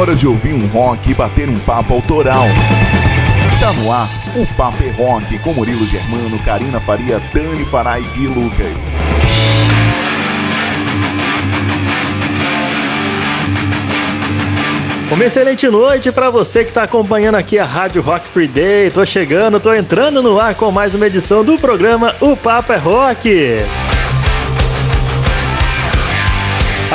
[0.00, 2.44] hora de ouvir um rock e bater um papo autoral.
[3.60, 8.26] Tá no ar o Papo é Rock com Murilo Germano, Karina Faria, Dani Farai e
[8.26, 8.96] Lucas.
[15.10, 18.90] Uma excelente noite para você que está acompanhando aqui a Rádio Rock Free Day.
[18.90, 22.76] Tô chegando, tô entrando no ar com mais uma edição do programa O Papo é
[22.76, 23.89] Rock.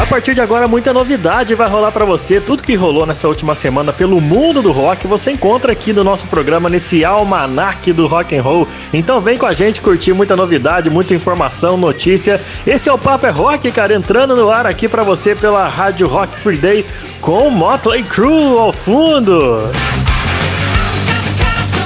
[0.06, 2.40] A partir de agora, muita novidade vai rolar para você.
[2.40, 6.28] Tudo que rolou nessa última semana pelo mundo do rock, você encontra aqui no nosso
[6.28, 8.68] programa, nesse almanac do rock and roll.
[8.94, 12.40] Então vem com a gente curtir muita novidade, muita informação, notícia.
[12.68, 16.08] Esse é o Papo é Rock, cara, entrando no ar aqui para você pela Rádio
[16.08, 16.86] Rock Free Day
[17.20, 19.72] com Motley Crue ao fundo.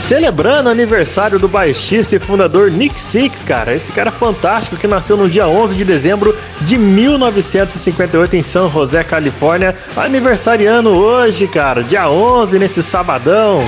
[0.10, 3.76] Celebrando o aniversário do baixista e fundador Nick Six, cara.
[3.76, 9.04] Esse cara fantástico que nasceu no dia 11 de dezembro de 1958 em San José,
[9.04, 9.76] Califórnia.
[9.96, 13.62] Aniversariando hoje, cara, dia 11, nesse sabadão.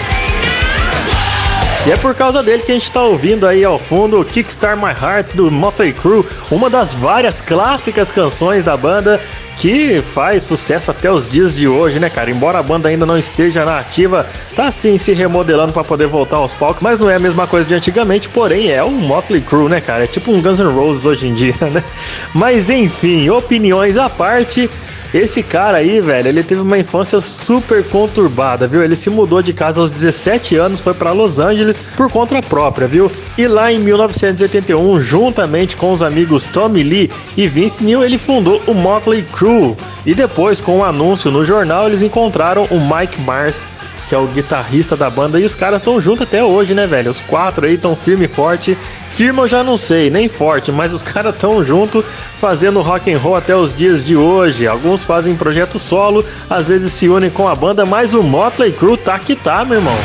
[1.83, 4.91] E é por causa dele que a gente está ouvindo aí ao fundo Kickstart My
[4.91, 9.19] Heart do Motley Crue, uma das várias clássicas canções da banda
[9.57, 12.29] que faz sucesso até os dias de hoje, né, cara?
[12.29, 16.37] Embora a banda ainda não esteja na ativa, tá sim se remodelando para poder voltar
[16.37, 19.67] aos palcos, mas não é a mesma coisa de antigamente, porém é um Motley Crue,
[19.67, 20.03] né, cara?
[20.03, 21.83] É tipo um Guns N' Roses hoje em dia, né?
[22.31, 24.69] Mas enfim, opiniões à parte,
[25.13, 28.81] esse cara aí, velho, ele teve uma infância super conturbada, viu?
[28.81, 32.87] Ele se mudou de casa aos 17 anos, foi para Los Angeles por conta própria,
[32.87, 33.11] viu?
[33.37, 38.61] E lá em 1981, juntamente com os amigos Tommy Lee e Vince Neil, ele fundou
[38.65, 39.75] o Motley Crue.
[40.05, 43.67] E depois, com um anúncio no jornal, eles encontraram o Mike Mars
[44.11, 47.09] que é o guitarrista da banda, e os caras estão juntos até hoje, né, velho?
[47.09, 48.77] Os quatro aí estão firme e forte.
[49.07, 52.03] Firme eu já não sei, nem forte, mas os caras estão juntos
[52.35, 54.67] fazendo rock and roll até os dias de hoje.
[54.67, 58.97] Alguns fazem projeto solo, às vezes se unem com a banda, mas o Motley Crue
[58.97, 59.95] tá que tá, meu irmão.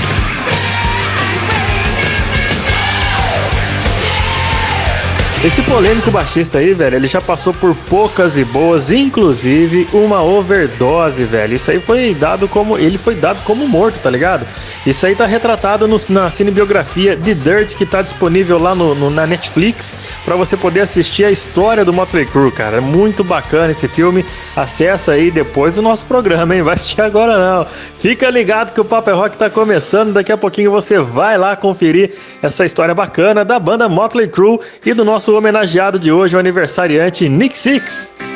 [5.46, 11.24] Esse polêmico baixista aí, velho, ele já passou por poucas e boas, inclusive uma overdose,
[11.24, 11.54] velho.
[11.54, 12.76] Isso aí foi dado como.
[12.76, 14.44] Ele foi dado como morto, tá ligado?
[14.86, 19.10] Isso aí tá retratado no, na cinebiografia The Dirt, que tá disponível lá no, no
[19.10, 22.76] na Netflix, para você poder assistir a história do Motley Crue, cara.
[22.76, 24.24] É muito bacana esse filme.
[24.54, 26.62] Acessa aí depois do nosso programa, hein?
[26.62, 27.66] Vai assistir agora não.
[27.98, 30.12] Fica ligado que o Paper Rock tá começando.
[30.12, 34.94] Daqui a pouquinho você vai lá conferir essa história bacana da banda Motley Crue e
[34.94, 38.35] do nosso homenageado de hoje, o aniversariante Nick Six.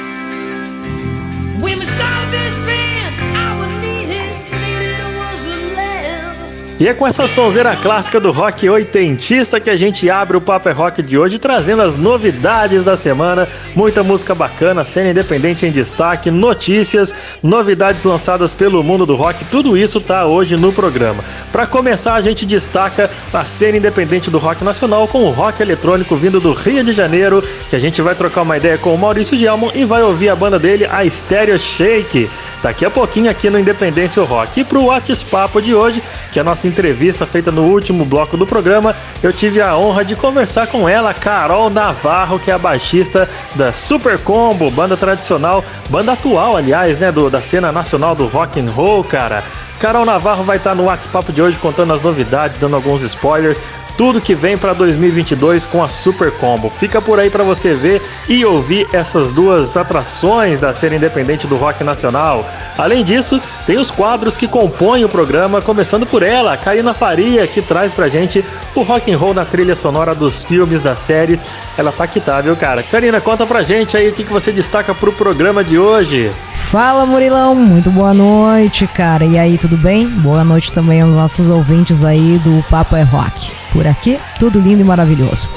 [6.81, 10.75] E é com essa sonzeira clássica do rock oitentista que a gente abre o Paper
[10.75, 13.47] Rock de hoje, trazendo as novidades da semana,
[13.77, 19.77] muita música bacana, cena independente em destaque, notícias, novidades lançadas pelo mundo do rock, tudo
[19.77, 21.23] isso tá hoje no programa.
[21.53, 26.17] Para começar, a gente destaca a cena independente do rock nacional com o rock eletrônico
[26.17, 29.37] vindo do Rio de Janeiro, que a gente vai trocar uma ideia com o Maurício
[29.37, 32.31] Gelman e vai ouvir a banda dele, a Stereo Shake,
[32.63, 34.61] daqui a pouquinho aqui no Independência Rock.
[34.61, 36.03] E pro WhatsApp de hoje,
[36.33, 40.05] que é a nossa entrevista feita no último bloco do programa, eu tive a honra
[40.05, 45.63] de conversar com ela, Carol Navarro, que é a baixista da Super Combo, banda tradicional,
[45.91, 49.45] banda atual, aliás, né, do, da cena nacional do rock and roll, cara.
[49.81, 53.63] Carol Navarro vai estar no WhatsApp de hoje contando as novidades, dando alguns spoilers
[53.97, 56.71] tudo que vem para 2022 com a Super Combo.
[56.71, 61.57] Fica por aí para você ver e ouvir essas duas atrações da cena independente do
[61.57, 62.45] rock nacional.
[62.77, 67.63] Além disso, tem os quadros que compõem o programa, começando por ela, Karina Faria, que
[67.63, 71.45] traz pra gente o rock and roll na trilha sonora dos filmes, das séries.
[71.77, 72.83] Ela tá que tá, viu, cara?
[72.83, 76.31] Karina, conta pra gente aí o que, que você destaca pro programa de hoje.
[76.71, 79.25] Fala Murilão, muito boa noite, cara.
[79.25, 80.07] E aí, tudo bem?
[80.07, 83.51] Boa noite também aos nossos ouvintes aí do Papo é Rock.
[83.73, 85.49] Por aqui, tudo lindo e maravilhoso.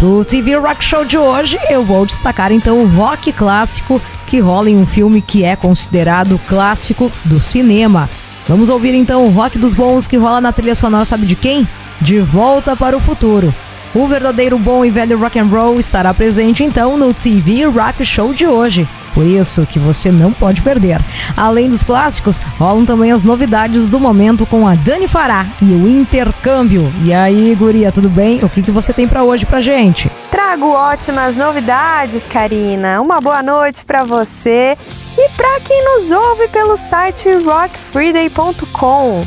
[0.00, 4.70] No TV Rock Show de hoje, eu vou destacar então o rock clássico que rola
[4.70, 8.08] em um filme que é considerado clássico do cinema.
[8.46, 11.66] Vamos ouvir então o rock dos bons que rola na trilha sonora, sabe de quem?
[12.00, 13.52] De Volta para o Futuro.
[13.92, 18.32] O verdadeiro bom e velho rock and roll estará presente então no TV Rock Show
[18.32, 18.86] de hoje.
[19.14, 21.00] Por isso que você não pode perder.
[21.36, 25.88] Além dos clássicos, rolam também as novidades do momento com a Dani Fará e o
[25.88, 26.92] intercâmbio.
[27.04, 28.42] E aí, guria, tudo bem?
[28.42, 30.10] O que, que você tem para hoje pra gente?
[30.30, 33.00] Trago ótimas novidades, Karina.
[33.00, 34.76] Uma boa noite para você
[35.16, 39.26] e para quem nos ouve pelo site rockfreeday.com.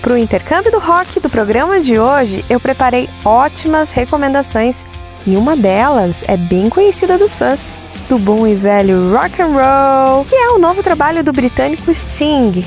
[0.00, 4.86] Para o intercâmbio do rock do programa de hoje, eu preparei ótimas recomendações
[5.26, 7.68] e uma delas é bem conhecida dos fãs
[8.08, 12.64] do bom e velho rock and roll, que é o novo trabalho do britânico Sting.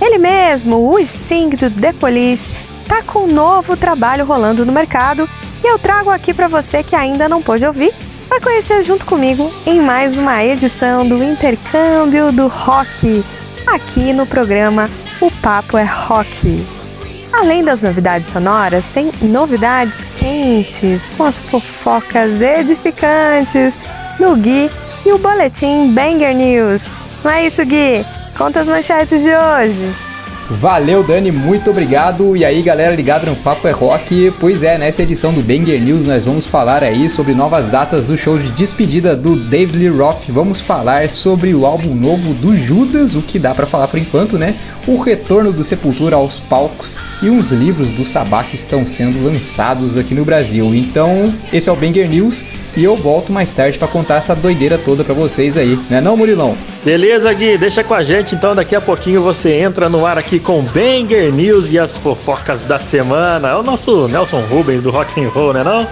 [0.00, 2.54] Ele mesmo, o Sting do The Police,
[2.88, 5.28] tá com um novo trabalho rolando no mercado
[5.62, 7.92] e eu trago aqui para você que ainda não pôde ouvir,
[8.30, 13.22] vai conhecer junto comigo em mais uma edição do Intercâmbio do Rock,
[13.66, 14.88] aqui no programa
[15.20, 16.64] O Papo é Rock.
[17.30, 23.78] Além das novidades sonoras, tem novidades quentes, com as fofocas edificantes
[24.18, 24.70] do Gui
[25.06, 26.88] e o boletim Banger News.
[27.24, 28.04] Não é isso, Gui?
[28.36, 29.88] Conta as manchetes de hoje.
[30.50, 32.34] Valeu, Dani, muito obrigado.
[32.34, 34.32] E aí, galera ligada no Papo é Rock.
[34.40, 38.16] Pois é, nessa edição do Banger News nós vamos falar aí sobre novas datas do
[38.16, 40.22] show de despedida do David Lee Roth.
[40.28, 44.38] Vamos falar sobre o álbum novo do Judas, o que dá para falar por enquanto,
[44.38, 44.54] né?
[44.86, 49.98] O retorno do Sepultura aos palcos e uns livros do Sabá que estão sendo lançados
[49.98, 50.74] aqui no Brasil.
[50.74, 52.42] Então, esse é o Banger News
[52.78, 56.16] e eu volto mais tarde para contar essa doideira toda para vocês aí, né não,
[56.16, 56.56] Murilão?
[56.84, 60.38] Beleza, Gui, deixa com a gente, então daqui a pouquinho você entra no ar aqui
[60.38, 63.48] com Banger News e as fofocas da semana.
[63.48, 65.88] É o nosso Nelson Rubens do Rock and Roll, né não?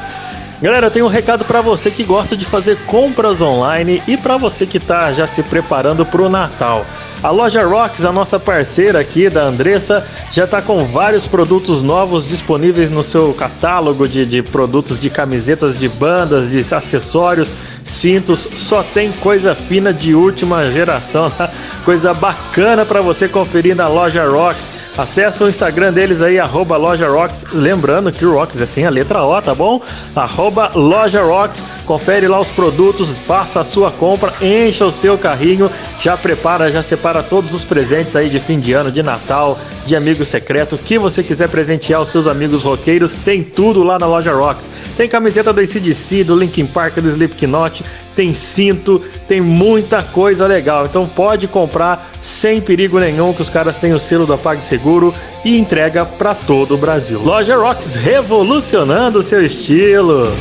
[0.63, 4.37] Galera, eu tenho um recado para você que gosta de fazer compras online e para
[4.37, 6.87] você que tá já se preparando para o Natal.
[7.23, 12.29] A loja Rocks, a nossa parceira aqui da Andressa, já está com vários produtos novos
[12.29, 18.47] disponíveis no seu catálogo de, de produtos de camisetas de bandas, de acessórios, cintos.
[18.57, 21.51] Só tem coisa fina de última geração, tá?
[21.85, 24.73] coisa bacana para você conferir na loja Rocks.
[24.99, 27.47] Acesse o Instagram deles aí, arroba loja Rocks.
[27.53, 29.81] Lembrando que o Rocks é sem a letra O, tá bom?
[30.15, 31.63] Arroba loja Rocks.
[31.85, 35.71] Confere lá os produtos, faça a sua compra, encha o seu carrinho,
[36.01, 39.95] já prepara, já separa todos os presentes aí de fim de ano, de Natal, de
[39.95, 44.33] amigo secreto, que você quiser presentear os seus amigos roqueiros, tem tudo lá na loja
[44.33, 44.71] Rocks.
[44.97, 47.85] Tem camiseta do ACDC, do Linkin Park, do Slipknot,
[48.15, 50.87] tem cinto, tem muita coisa legal.
[50.87, 55.15] Então pode comprar sem perigo nenhum, que os caras têm o selo da PagSeguro
[55.45, 57.21] e entrega para todo o Brasil.
[57.23, 60.33] Loja Rocks revolucionando o seu estilo.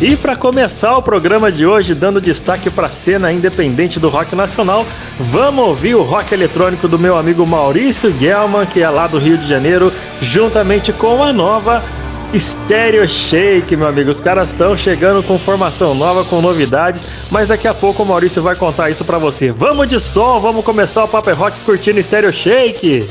[0.00, 4.34] E para começar o programa de hoje, dando destaque para a cena independente do rock
[4.34, 4.84] nacional,
[5.18, 9.38] vamos ouvir o rock eletrônico do meu amigo Maurício Gelman, que é lá do Rio
[9.38, 11.82] de Janeiro, juntamente com a nova
[12.36, 14.10] Stereo Shake, meu amigo.
[14.10, 18.42] Os caras estão chegando com formação nova, com novidades, mas daqui a pouco o Maurício
[18.42, 19.52] vai contar isso para você.
[19.52, 23.06] Vamos de som, vamos começar o Paper é Rock curtindo Stereo Shake.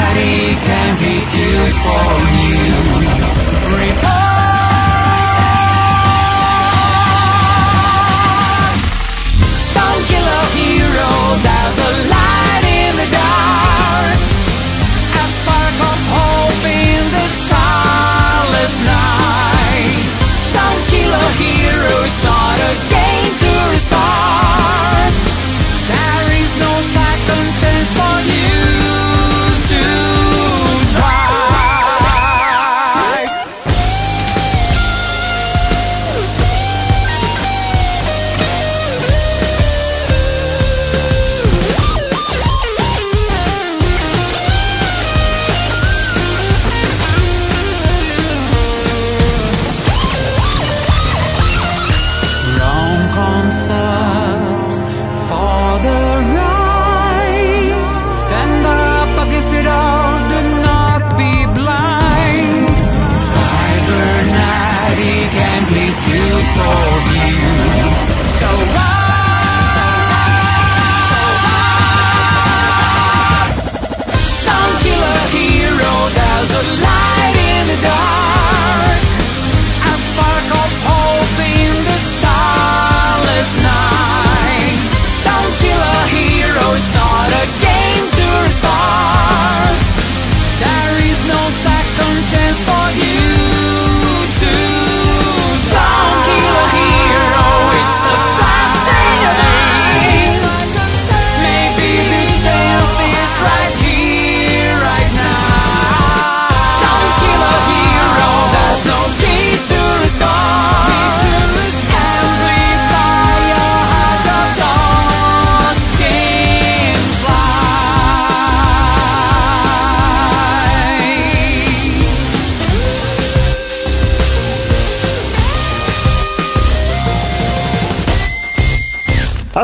[0.00, 2.49] nobody can be good for me.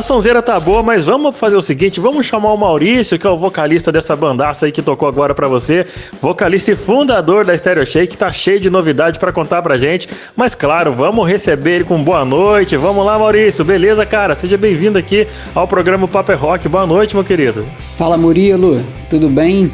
[0.06, 3.36] Sonzeira tá boa, mas vamos fazer o seguinte, vamos chamar o Maurício, que é o
[3.36, 5.84] vocalista dessa bandaça aí que tocou agora para você,
[6.22, 10.08] vocalista e fundador da Stereo Shake, tá cheio de novidade para contar pra gente.
[10.36, 12.76] Mas claro, vamos receber ele com boa noite.
[12.76, 13.64] Vamos lá, Maurício.
[13.64, 14.36] Beleza, cara?
[14.36, 16.68] Seja bem-vindo aqui ao programa Paper é Rock.
[16.68, 17.66] Boa noite, meu querido.
[17.98, 18.84] Fala, Murilo.
[19.10, 19.72] Tudo bem?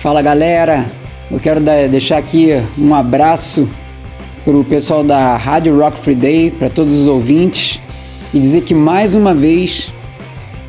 [0.00, 0.84] Fala, galera.
[1.30, 3.66] Eu quero deixar aqui um abraço
[4.44, 7.80] pro pessoal da Rádio Rock Free Day, para todos os ouvintes
[8.32, 9.92] e dizer que mais uma vez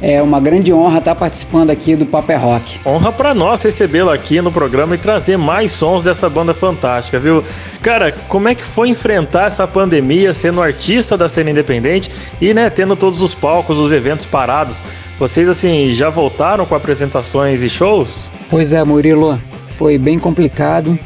[0.01, 2.79] é uma grande honra estar participando aqui do Paper é Rock.
[2.85, 7.43] Honra para nós recebê-lo aqui no programa e trazer mais sons dessa banda fantástica, viu?
[7.81, 12.69] Cara, como é que foi enfrentar essa pandemia sendo artista da cena independente e, né,
[12.69, 14.83] tendo todos os palcos, os eventos parados?
[15.19, 18.31] Vocês, assim, já voltaram com apresentações e shows?
[18.49, 19.39] Pois é, Murilo,
[19.75, 20.97] foi bem complicado.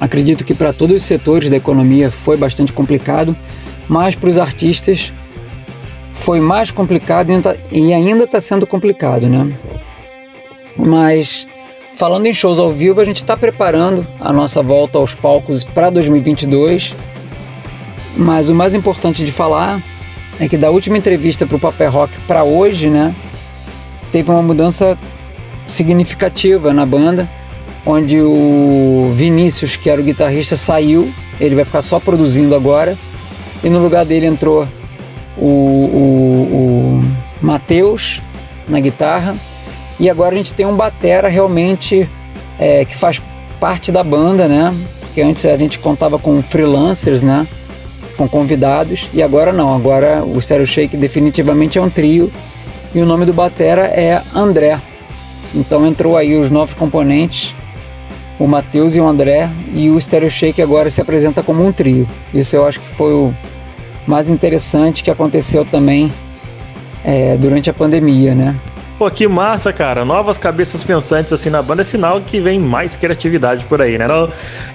[0.00, 3.36] Acredito que para todos os setores da economia foi bastante complicado,
[3.88, 5.12] mas para os artistas
[6.20, 7.30] foi mais complicado
[7.70, 9.52] e ainda está sendo complicado, né?
[10.76, 11.46] Mas
[11.94, 15.88] falando em shows ao vivo, a gente está preparando a nossa volta aos palcos para
[15.90, 16.94] 2022.
[18.16, 19.80] Mas o mais importante de falar
[20.40, 23.14] é que da última entrevista para o Papel Rock para hoje, né,
[24.10, 24.98] teve uma mudança
[25.66, 27.28] significativa na banda,
[27.84, 32.96] onde o Vinícius, que era o guitarrista, saiu, ele vai ficar só produzindo agora,
[33.62, 34.66] e no lugar dele entrou
[35.36, 38.22] o, o, o Matheus
[38.68, 39.36] na guitarra
[39.98, 42.08] e agora a gente tem um batera realmente
[42.58, 43.20] é, que faz
[43.58, 44.74] parte da banda, né?
[45.00, 47.46] Porque antes a gente contava com freelancers, né?
[48.16, 52.30] Com convidados e agora não, agora o Stereo Shake definitivamente é um trio
[52.94, 54.80] e o nome do batera é André.
[55.54, 57.54] Então entrou aí os novos componentes,
[58.38, 62.06] o Matheus e o André e o Stereo Shake agora se apresenta como um trio.
[62.34, 63.34] Isso eu acho que foi o
[64.06, 66.12] mais interessante que aconteceu também
[67.04, 68.54] é, durante a pandemia, né?
[68.98, 70.04] Pô, que massa, cara.
[70.06, 74.06] Novas cabeças pensantes assim na banda é sinal que vem mais criatividade por aí, né?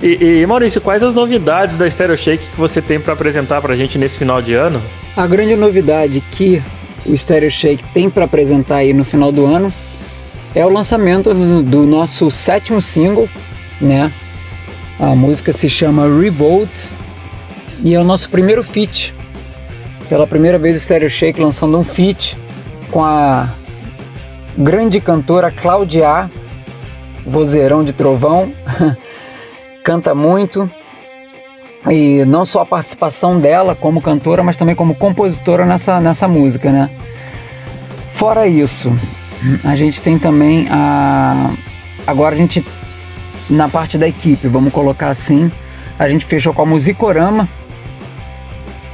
[0.02, 3.76] E, e Maurício, quais as novidades da Stereo Shake que você tem para apresentar pra
[3.76, 4.82] gente nesse final de ano?
[5.18, 6.62] A grande novidade que
[7.04, 9.74] o Stereo Shake tem para apresentar aí no final do ano
[10.54, 13.28] é o lançamento do nosso sétimo single,
[13.80, 14.12] né?
[15.00, 16.70] A música se chama Revolt
[17.84, 19.16] e é o nosso primeiro feat
[20.12, 22.38] pela primeira vez o Stereo Shake lançando um feat
[22.91, 23.48] com a
[24.58, 26.30] grande cantora Claudia,
[27.25, 28.51] vozeirão de trovão,
[29.86, 30.70] canta muito.
[31.89, 36.74] E não só a participação dela como cantora, mas também como compositora nessa, nessa música,
[36.74, 36.89] né?
[38.10, 38.91] Fora isso,
[39.63, 41.51] a gente tem também a
[42.06, 42.65] agora a gente
[43.50, 45.50] na parte da equipe, vamos colocar assim,
[45.98, 47.48] a gente fechou com a Musicorama,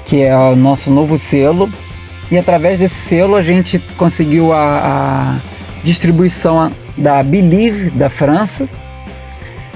[0.08, 1.70] que é o nosso novo selo.
[2.32, 5.40] E através desse selo a gente conseguiu a, a
[5.84, 8.68] distribuição da Believe da França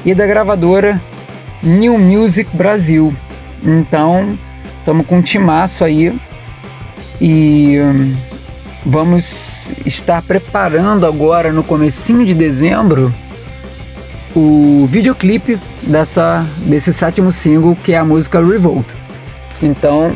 [0.03, 1.00] e da gravadora
[1.61, 3.13] New Music Brasil.
[3.63, 4.38] Então,
[4.79, 6.17] estamos com um timaço aí
[7.19, 8.15] e hum,
[8.85, 13.13] vamos estar preparando agora no comecinho de dezembro
[14.35, 18.88] o videoclipe dessa, desse sétimo single que é a música Revolt.
[19.62, 20.12] Então,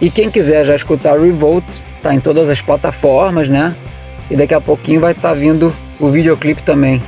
[0.00, 1.64] e quem quiser já escutar Revolt,
[2.02, 3.74] tá em todas as plataformas, né?
[4.30, 7.02] E daqui a pouquinho vai estar tá vindo o videoclipe também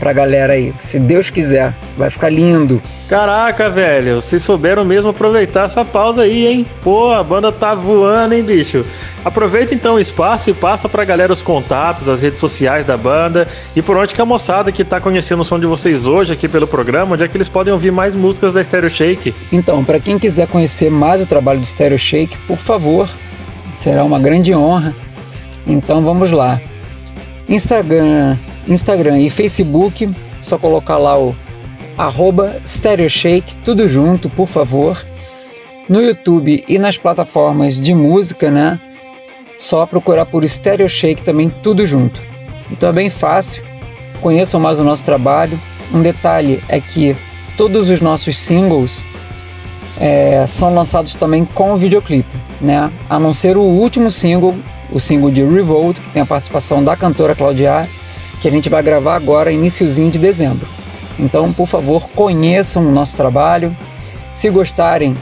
[0.00, 0.72] pra galera aí.
[0.80, 2.82] Se Deus quiser, vai ficar lindo.
[3.06, 6.66] Caraca, velho, vocês souberam mesmo aproveitar essa pausa aí, hein?
[6.82, 8.84] Pô, a banda tá voando, hein, bicho?
[9.22, 13.46] Aproveita então o espaço e passa pra galera os contatos, as redes sociais da banda
[13.76, 16.48] e por onde que a moçada que tá conhecendo o som de vocês hoje aqui
[16.48, 19.34] pelo programa, onde é que eles podem ouvir mais músicas da Stereo Shake?
[19.52, 23.06] Então, para quem quiser conhecer mais o trabalho do Stereo Shake, por favor,
[23.74, 24.94] será uma grande honra.
[25.66, 26.58] Então vamos lá.
[27.46, 30.08] Instagram, Instagram e Facebook,
[30.40, 31.34] só colocar lá o
[31.96, 32.56] arroba
[33.08, 35.04] Shake, tudo junto, por favor.
[35.88, 38.80] No YouTube e nas plataformas de música, né?
[39.58, 42.22] Só procurar por Stereo Shake também, tudo junto.
[42.70, 43.62] Então é bem fácil,
[44.20, 45.58] conheçam mais o nosso trabalho.
[45.92, 47.16] Um detalhe é que
[47.56, 49.04] todos os nossos singles
[49.98, 52.90] é, são lançados também com videoclipe, né?
[53.08, 54.54] A não ser o último single
[54.92, 57.88] o single de Revolt, que tem a participação da cantora Claudia,
[58.40, 60.66] que a gente vai gravar agora, iníciozinho de dezembro.
[61.18, 63.76] Então, por favor, conheçam o nosso trabalho.
[64.32, 65.16] Se gostarem,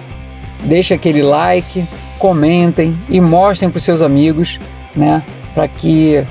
[0.62, 1.84] deixe aquele like,
[2.18, 4.60] comentem e mostrem para os seus amigos,
[4.94, 5.22] né,
[5.54, 6.24] para que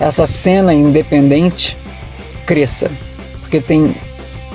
[0.00, 1.76] essa cena independente
[2.44, 2.90] cresça,
[3.40, 3.94] porque tem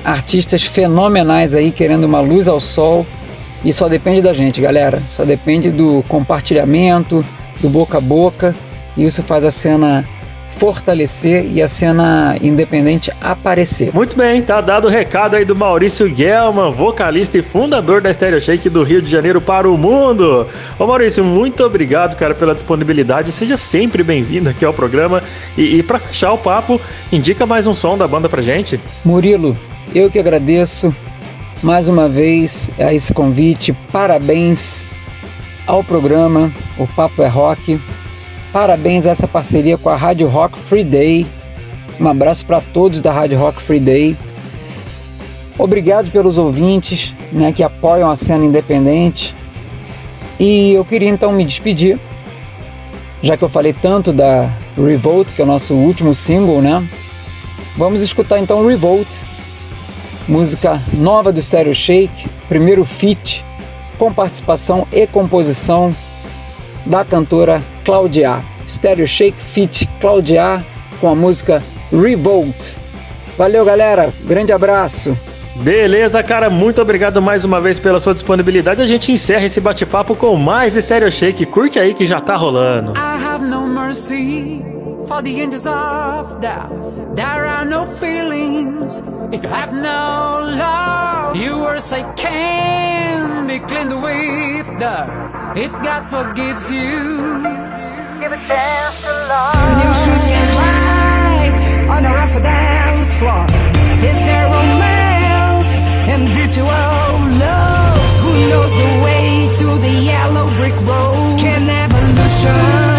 [0.03, 3.05] artistas fenomenais aí querendo uma luz ao sol
[3.63, 5.01] e só depende da gente, galera.
[5.09, 7.25] Só depende do compartilhamento,
[7.59, 8.55] do boca a boca.
[8.95, 10.07] E isso faz a cena
[10.57, 13.93] fortalecer e a cena independente aparecer.
[13.93, 18.41] Muito bem, tá dado o recado aí do Maurício Gelman, vocalista e fundador da Stereo
[18.41, 20.47] Shake do Rio de Janeiro para o mundo.
[20.79, 23.31] Ô Maurício, muito obrigado, cara, pela disponibilidade.
[23.31, 25.21] Seja sempre bem-vindo aqui ao programa.
[25.55, 28.79] E, e para fechar o papo, indica mais um som da banda pra gente.
[29.05, 29.55] Murilo,
[29.93, 30.93] eu que agradeço
[31.61, 33.73] mais uma vez a esse convite.
[33.91, 34.87] Parabéns
[35.67, 37.79] ao programa O Papo é Rock.
[38.51, 41.27] Parabéns a essa parceria com a Rádio Rock Free Day.
[41.99, 44.17] Um abraço para todos da Rádio Rock Free Day.
[45.57, 49.33] Obrigado pelos ouvintes né, que apoiam a cena independente.
[50.39, 51.99] E eu queria então me despedir,
[53.23, 56.87] já que eu falei tanto da Revolt, que é o nosso último single, né?
[57.75, 59.07] Vamos escutar então Revolt,
[60.27, 63.43] música nova do Stereo Shake, primeiro feat
[63.97, 65.95] com participação e composição
[66.85, 68.43] da cantora Claudia.
[68.67, 70.61] Stereo Shake Fit Claudia
[70.99, 72.75] com a música Revolt.
[73.37, 74.13] Valeu, galera.
[74.25, 75.17] Grande abraço.
[75.55, 78.81] Beleza, cara, muito obrigado mais uma vez pela sua disponibilidade.
[78.81, 81.45] A gente encerra esse bate-papo com mais Stereo Shake.
[81.45, 82.91] Curte aí que já tá rolando.
[82.91, 84.61] I have no mercy
[85.07, 86.69] for the angels of death.
[87.15, 91.35] There are no feelings if you have no love.
[91.37, 96.99] You were say can be cleaned with dirt if God forgives you.
[98.19, 99.77] Give a chance to love.
[99.79, 101.55] New shoes can slide
[101.95, 103.45] on a rough dance floor.
[104.09, 105.71] Is there romance
[106.11, 106.67] and virtual
[107.45, 107.97] love?
[108.23, 111.39] Who knows the way to the yellow brick road?
[111.39, 112.96] Can evolution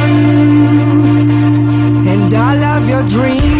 [3.16, 3.58] all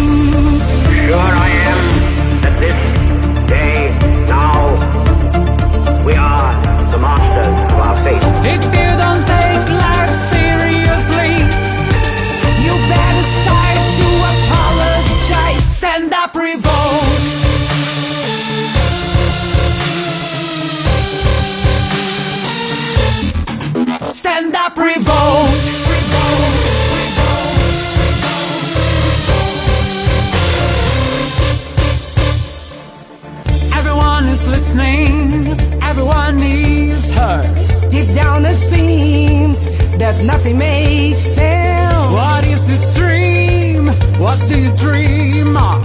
[34.69, 35.47] listening,
[35.81, 37.47] everyone is heard.
[37.89, 39.65] Deep down it seems
[39.97, 42.11] that nothing makes sense.
[42.11, 43.87] What is this dream?
[44.19, 45.83] What do you dream of?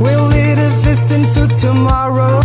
[0.00, 2.40] Will it exist into tomorrow?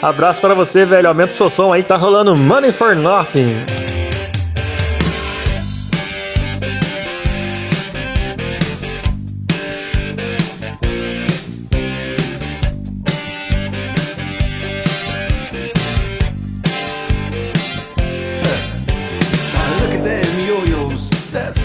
[0.00, 1.08] Abraço pra você, velho.
[1.08, 4.07] Aumenta o seu som aí, tá rolando Money for Nothing.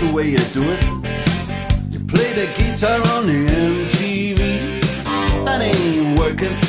[0.08, 0.84] The way you do it.
[1.92, 4.82] You play the guitar on the MTV.
[5.46, 6.60] That ain't working,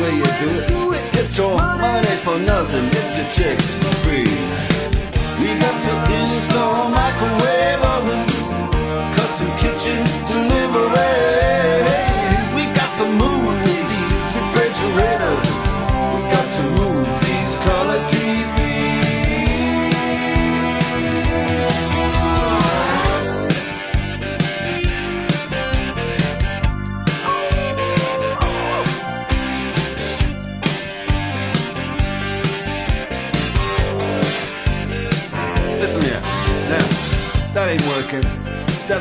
[0.00, 0.24] way you
[0.68, 1.12] do it.
[1.12, 2.90] Get your money for nothing.
[2.90, 3.66] Get your chicks
[4.02, 4.26] free.
[5.40, 5.73] We got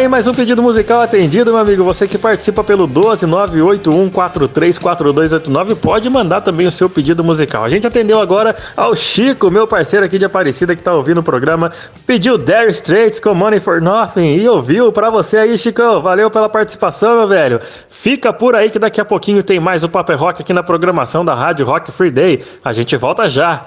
[0.00, 1.84] Aí mais um pedido musical atendido, meu amigo.
[1.84, 7.64] Você que participa pelo 12981434289 pode mandar também o seu pedido musical.
[7.64, 11.22] A gente atendeu agora ao Chico, meu parceiro aqui de Aparecida que tá ouvindo o
[11.22, 11.70] programa.
[12.06, 16.00] Pediu Dare Straits com Money for Nothing e ouviu pra você aí, Chico.
[16.00, 17.60] Valeu pela participação, meu velho.
[17.88, 21.22] Fica por aí que daqui a pouquinho tem mais o Paper Rock aqui na programação
[21.24, 22.42] da Rádio Rock Free Day.
[22.64, 23.66] A gente volta já.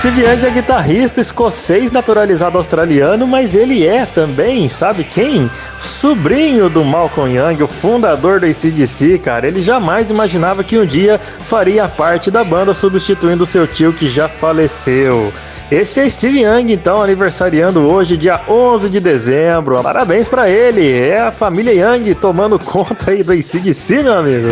[0.00, 5.50] Steve Young é guitarrista escocês naturalizado australiano, mas ele é também, sabe quem?
[5.78, 9.46] Sobrinho do Malcolm Young, o fundador da ACDC, cara.
[9.46, 14.26] Ele jamais imaginava que um dia faria parte da banda substituindo seu tio que já
[14.26, 15.30] faleceu.
[15.70, 19.82] Esse é Steve Young, então, aniversariando hoje, dia 11 de dezembro.
[19.82, 24.48] Parabéns pra ele, é a família Young tomando conta aí do ACDC, meu amigo.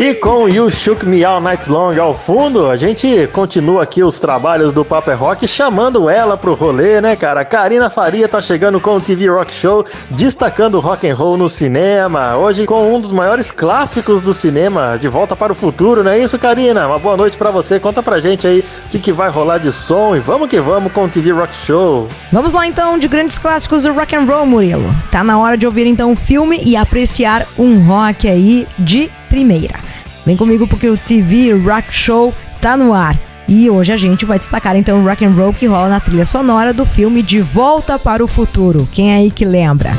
[0.00, 4.20] E com You Shook Me All Night Long ao fundo, a gente continua aqui os
[4.20, 7.44] trabalhos do Paper Rock, chamando ela pro rolê, né, cara?
[7.44, 12.36] Karina Faria tá chegando com o TV Rock Show, destacando rock and roll no cinema.
[12.36, 16.18] Hoje com um dos maiores clássicos do cinema, De Volta para o Futuro, não é
[16.20, 16.86] isso, Karina?
[16.86, 17.80] Uma boa noite pra você.
[17.80, 20.92] Conta pra gente aí o que, que vai rolar de som e vamos que vamos
[20.92, 22.08] com o TV Rock Show.
[22.30, 24.94] Vamos lá então de grandes clássicos do rock and roll, Murilo.
[25.10, 29.80] Tá na hora de ouvir então o filme e apreciar um rock aí de primeira.
[30.26, 33.16] Vem comigo porque o TV Rock Show tá no ar.
[33.48, 36.26] E hoje a gente vai destacar então o rock and roll que rola na trilha
[36.26, 38.86] sonora do filme De Volta para o Futuro.
[38.92, 39.92] Quem é aí que lembra?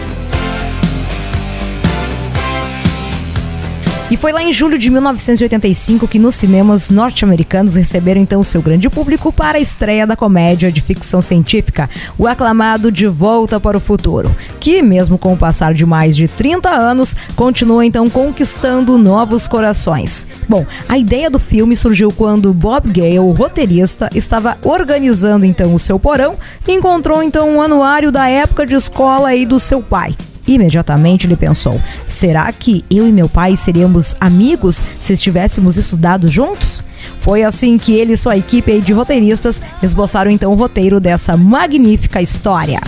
[4.12, 8.60] E foi lá em julho de 1985 que nos cinemas norte-americanos receberam então o seu
[8.60, 13.78] grande público para a estreia da comédia de ficção científica, o aclamado De Volta para
[13.78, 18.98] o Futuro, que, mesmo com o passar de mais de 30 anos, continua então conquistando
[18.98, 20.26] novos corações.
[20.48, 25.80] Bom, a ideia do filme surgiu quando Bob Gale, o roteirista, estava organizando então o
[25.80, 26.36] seu porão
[26.68, 30.16] e encontrou então um anuário da época de escola aí do seu pai.
[30.50, 36.84] Imediatamente ele pensou: será que eu e meu pai seríamos amigos se estivéssemos estudado juntos?
[37.20, 42.20] Foi assim que ele e sua equipe de roteiristas esboçaram então o roteiro dessa magnífica
[42.20, 42.80] história.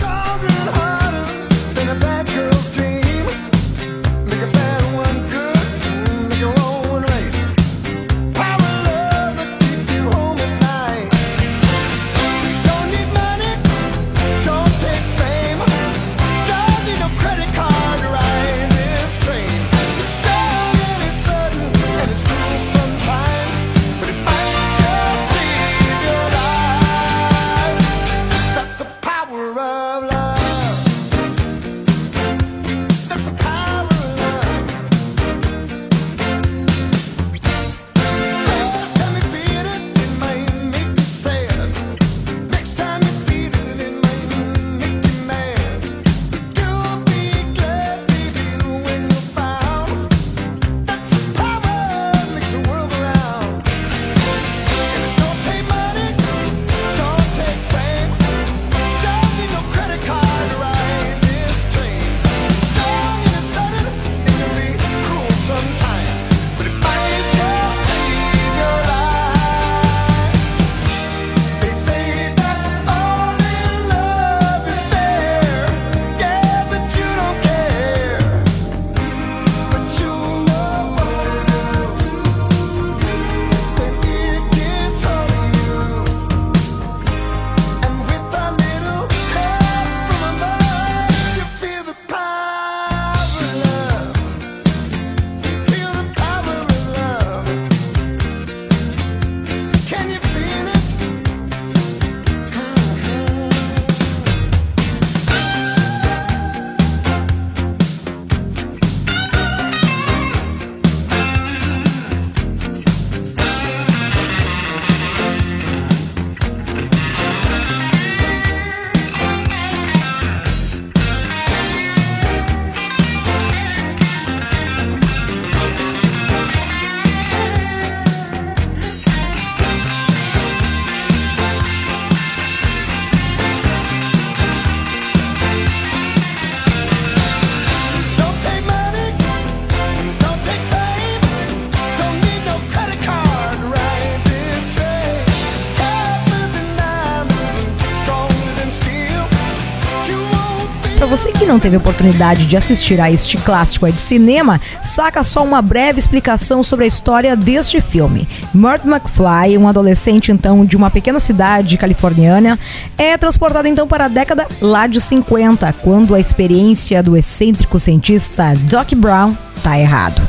[151.52, 155.98] Não teve oportunidade de assistir a este clássico aí do cinema, saca só uma breve
[155.98, 158.26] explicação sobre a história deste filme.
[158.54, 162.58] Mort McFly, um adolescente então de uma pequena cidade californiana,
[162.96, 168.54] é transportado então para a década lá de 50, quando a experiência do excêntrico cientista
[168.70, 170.22] Doc Brown tá errado.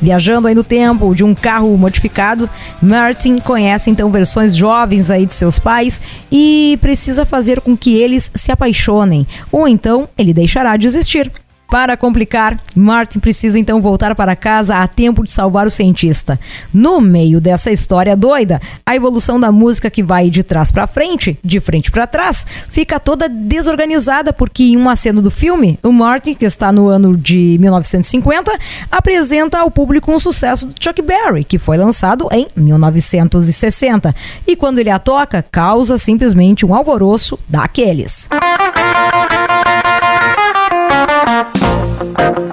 [0.00, 2.48] Viajando aí no tempo de um carro modificado,
[2.80, 8.30] Martin conhece então versões jovens aí de seus pais e precisa fazer com que eles
[8.34, 11.30] se apaixonem, ou então ele deixará de existir.
[11.70, 16.40] Para complicar, Martin precisa então voltar para casa a tempo de salvar o cientista.
[16.72, 21.38] No meio dessa história doida, a evolução da música que vai de trás para frente,
[21.44, 26.32] de frente para trás, fica toda desorganizada porque em uma cena do filme, o Martin,
[26.32, 28.50] que está no ano de 1950,
[28.90, 34.14] apresenta ao público um sucesso do Chuck Berry, que foi lançado em 1960.
[34.46, 38.26] E quando ele a toca, causa simplesmente um alvoroço daqueles.
[42.18, 42.47] Thank you.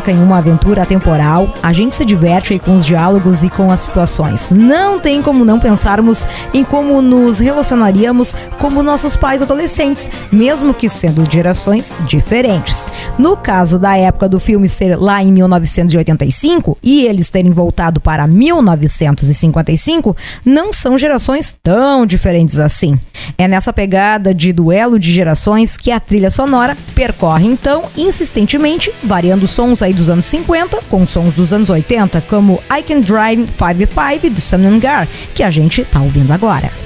[0.00, 1.54] Embarca em uma aventura atemporal.
[1.62, 4.50] A gente se diverte com os diálogos e com as situações.
[4.50, 10.88] Não tem como não pensarmos em como nos relacionaríamos como nossos pais adolescentes, mesmo que
[10.88, 12.90] sendo gerações diferentes.
[13.18, 18.26] No caso da época do filme ser lá em 1985 e eles terem voltado para
[18.26, 22.98] 1955, não são gerações tão diferentes assim.
[23.40, 29.48] É nessa pegada de duelo de gerações que a trilha sonora percorre então insistentemente, variando
[29.48, 34.28] sons aí dos anos 50 com sons dos anos 80, como I Can Drive 55
[34.28, 36.79] do Sam Gar, que a gente tá ouvindo agora.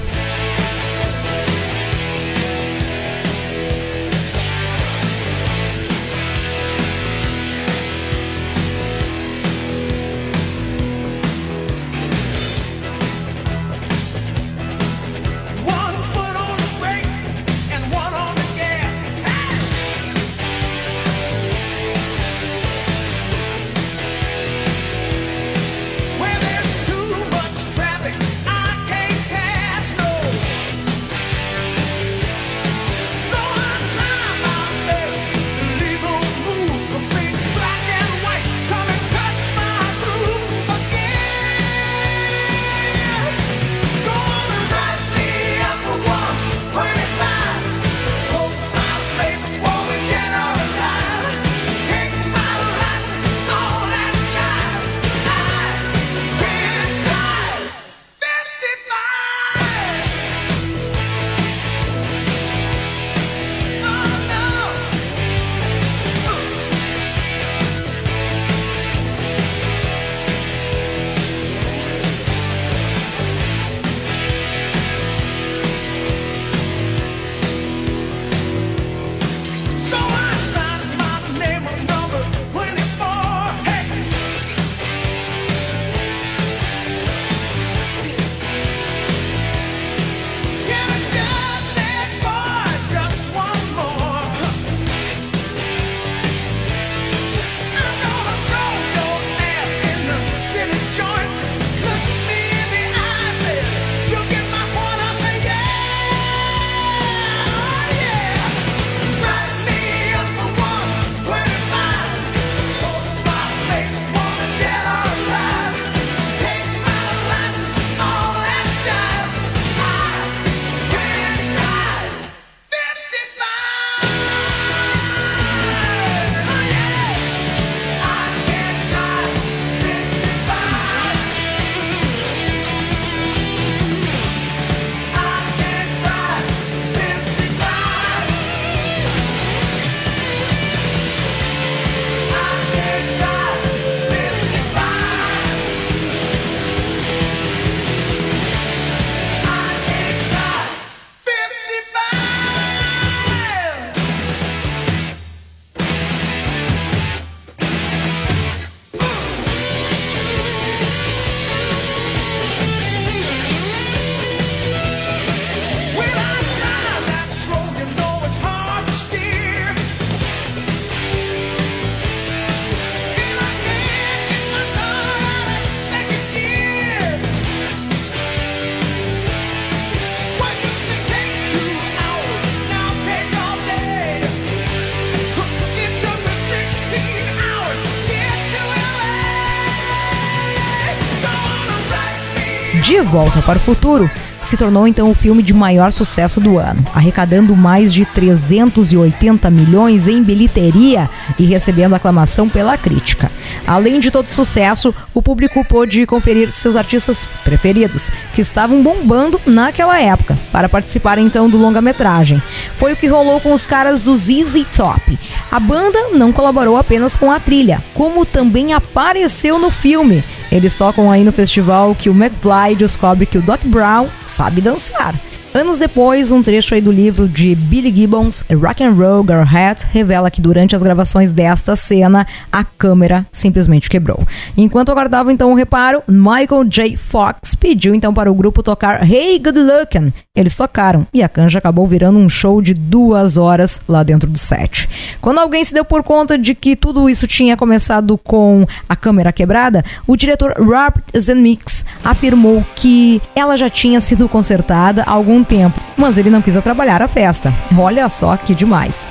[193.15, 194.11] Volta para o Futuro
[194.43, 200.09] se tornou então o filme de maior sucesso do ano, arrecadando mais de 380 milhões
[200.09, 201.09] em bilheteria
[201.39, 203.31] e recebendo aclamação pela crítica.
[203.65, 209.97] Além de todo sucesso, o público pôde conferir seus artistas preferidos, que estavam bombando naquela
[209.97, 212.43] época, para participar então do longa-metragem.
[212.75, 215.17] Foi o que rolou com os caras do ZZ Top.
[215.49, 220.21] A banda não colaborou apenas com a trilha, como também apareceu no filme.
[220.51, 225.15] Eles tocam aí no festival que o McFly descobre que o Doc Brown sabe dançar.
[225.55, 229.87] Anos depois, um trecho aí do livro de Billy Gibbons, Rock and Roll Girl Hat,
[229.89, 234.19] revela que durante as gravações desta cena, a câmera simplesmente quebrou.
[234.57, 236.97] Enquanto aguardava então o reparo, Michael J.
[236.97, 240.11] Fox pediu então para o grupo tocar Hey Good Lookin'.
[240.35, 244.37] Eles tocaram e a canja acabou virando um show de duas horas lá dentro do
[244.37, 244.89] set.
[245.21, 249.31] Quando alguém se deu por conta de que tudo isso tinha começado com a câmera
[249.31, 256.17] quebrada, o diretor Robert Zemeckis afirmou que ela já tinha sido consertada algum tempo, mas
[256.17, 257.53] ele não quis atrapalhar a festa.
[257.77, 259.09] Olha só que demais.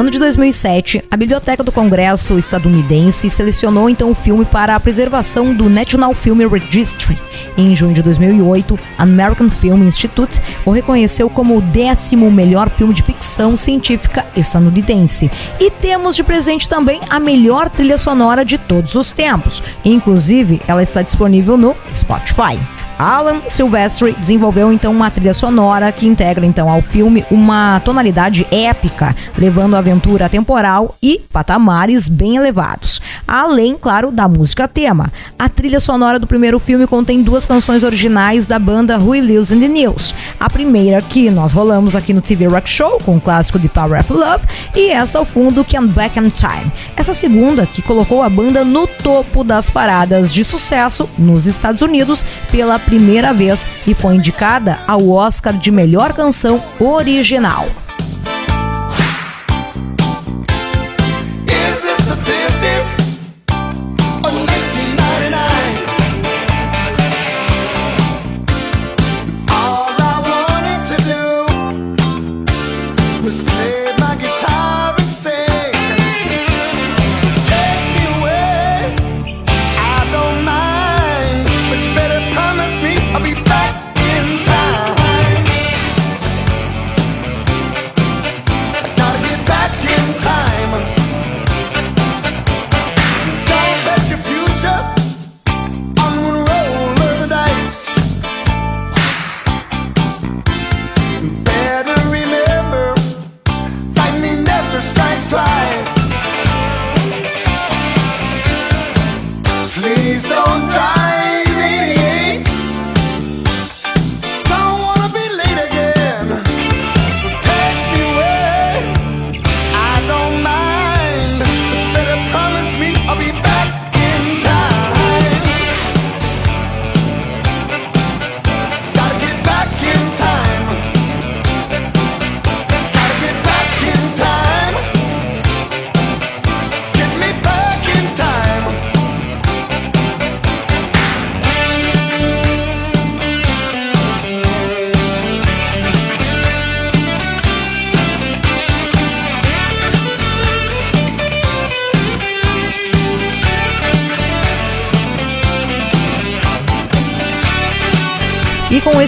[0.00, 4.80] No ano de 2007, a Biblioteca do Congresso estadunidense selecionou então o filme para a
[4.80, 7.18] preservação do National Film Registry.
[7.54, 12.94] Em junho de 2008, a American Film Institute o reconheceu como o décimo melhor filme
[12.94, 15.30] de ficção científica estadunidense.
[15.60, 19.62] E temos de presente também a melhor trilha sonora de todos os tempos.
[19.84, 22.58] Inclusive, ela está disponível no Spotify.
[23.00, 29.16] Alan Silvestri desenvolveu então uma trilha sonora que integra então ao filme uma tonalidade épica,
[29.38, 32.99] levando a aventura temporal e patamares bem elevados.
[33.30, 35.12] Além, claro, da música tema.
[35.38, 39.60] A trilha sonora do primeiro filme contém duas canções originais da banda Rui Lewis and
[39.60, 40.12] the News.
[40.40, 44.00] A primeira que nós rolamos aqui no TV Rock Show com o clássico de Power
[44.00, 46.72] of Love e essa ao fundo é Back in Time.
[46.96, 52.24] Essa segunda que colocou a banda no topo das paradas de sucesso nos Estados Unidos
[52.50, 57.68] pela primeira vez e foi indicada ao Oscar de melhor canção original.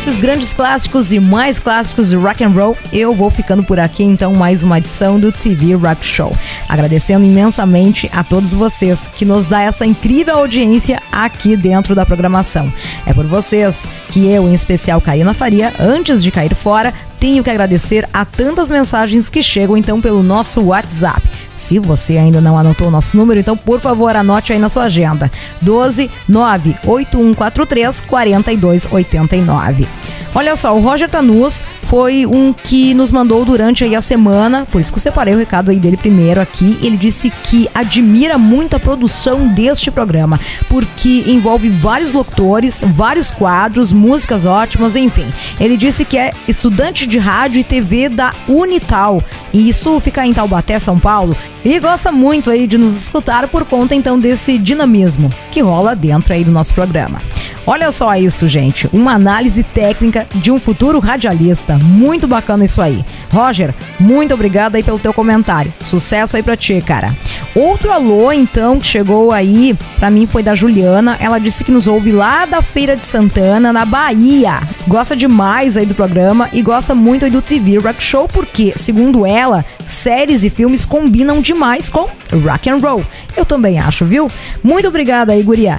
[0.03, 4.03] Esses grandes clássicos e mais clássicos de rock and roll, eu vou ficando por aqui
[4.03, 6.37] então mais uma edição do TV Rock Show.
[6.69, 12.73] Agradecendo imensamente a todos vocês que nos dá essa incrível audiência aqui dentro da programação.
[13.07, 17.51] É por vocês que eu, em especial Karina Faria, antes de cair fora, tenho que
[17.51, 21.23] agradecer a tantas mensagens que chegam então pelo nosso WhatsApp.
[21.55, 24.85] Se você ainda não anotou o nosso número, então por favor anote aí na sua
[24.85, 25.31] agenda:
[25.61, 29.87] 12 98143 4289.
[30.35, 34.81] Olha só, o Roger Tanus foi um que nos mandou durante aí a semana, por
[34.81, 36.79] isso que eu separei o recado aí dele primeiro aqui.
[36.81, 40.41] Ele disse que admira muito a produção deste programa,
[40.71, 45.27] porque envolve vários locutores, vários quadros, músicas ótimas, enfim.
[45.61, 49.23] Ele disse que é estudante de rádio e TV da Unital,
[49.53, 53.67] e isso fica em Taubaté, São Paulo, e gosta muito aí de nos escutar por
[53.67, 57.21] conta então desse dinamismo que rola dentro aí do nosso programa.
[57.65, 58.89] Olha só isso, gente.
[58.93, 61.79] Uma análise técnica de um futuro radialista.
[61.79, 63.05] Muito bacana isso aí.
[63.31, 65.73] Roger, muito obrigado aí pelo teu comentário.
[65.79, 67.15] Sucesso aí pra ti, cara.
[67.55, 71.17] Outro alô, então, que chegou aí, pra mim foi da Juliana.
[71.21, 74.61] Ela disse que nos ouve lá da Feira de Santana, na Bahia.
[74.89, 79.25] Gosta demais aí do programa e gosta muito aí do TV Rock Show, porque, segundo
[79.25, 82.09] ela, séries e filmes combinam demais com
[82.45, 83.05] rock and roll.
[83.37, 84.29] Eu também acho, viu?
[84.65, 85.79] Muito obrigada aí, guria.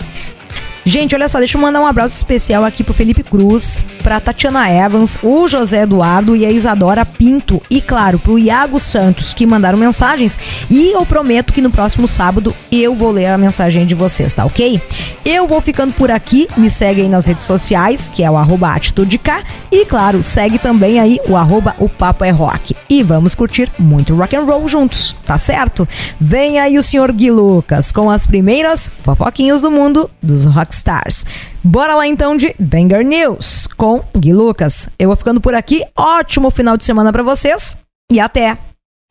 [0.86, 4.70] Gente, olha só, deixa eu mandar um abraço especial aqui pro Felipe Cruz, pra Tatiana
[4.70, 7.62] Evans, o José Eduardo e a Isadora Pinto.
[7.70, 10.38] E claro, pro Iago Santos, que mandaram mensagens.
[10.70, 14.44] E eu prometo que no próximo sábado eu vou ler a mensagem de vocês, tá
[14.44, 14.82] ok?
[15.24, 18.74] Eu vou ficando por aqui, me segue aí nas redes sociais, que é o arroba
[18.74, 19.42] AtitudeK.
[19.72, 22.76] E claro, segue também aí o arroba o Papo é Rock.
[22.90, 25.88] E vamos curtir muito rock and roll juntos, tá certo?
[26.20, 31.26] Vem aí o senhor Gui Lucas com as primeiras fofoquinhas do mundo dos Rockstars.
[31.64, 34.90] Bora lá então de Banger News com Gui Lucas.
[34.98, 35.84] Eu vou ficando por aqui.
[35.96, 37.78] Ótimo final de semana pra vocês
[38.12, 38.58] e até!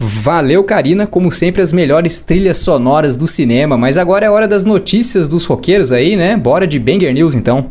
[0.05, 4.65] Valeu, Karina, como sempre as melhores trilhas sonoras do cinema, mas agora é hora das
[4.65, 6.37] notícias dos roqueiros aí, né?
[6.37, 7.67] Bora de Banger News então.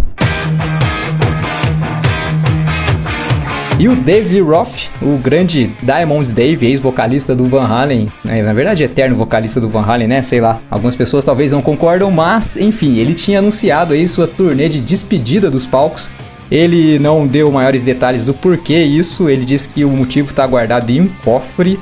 [3.82, 8.84] E o Dave Roth, o grande Diamond Dave, ex-vocalista do Van Halen, né, na verdade
[8.84, 10.22] eterno vocalista do Van Halen, né?
[10.22, 10.62] Sei lá.
[10.70, 15.50] Algumas pessoas talvez não concordam, mas enfim, ele tinha anunciado aí sua turnê de despedida
[15.50, 16.12] dos palcos.
[16.52, 20.88] Ele não deu maiores detalhes do porquê isso, ele disse que o motivo está guardado
[20.92, 21.80] em um cofre.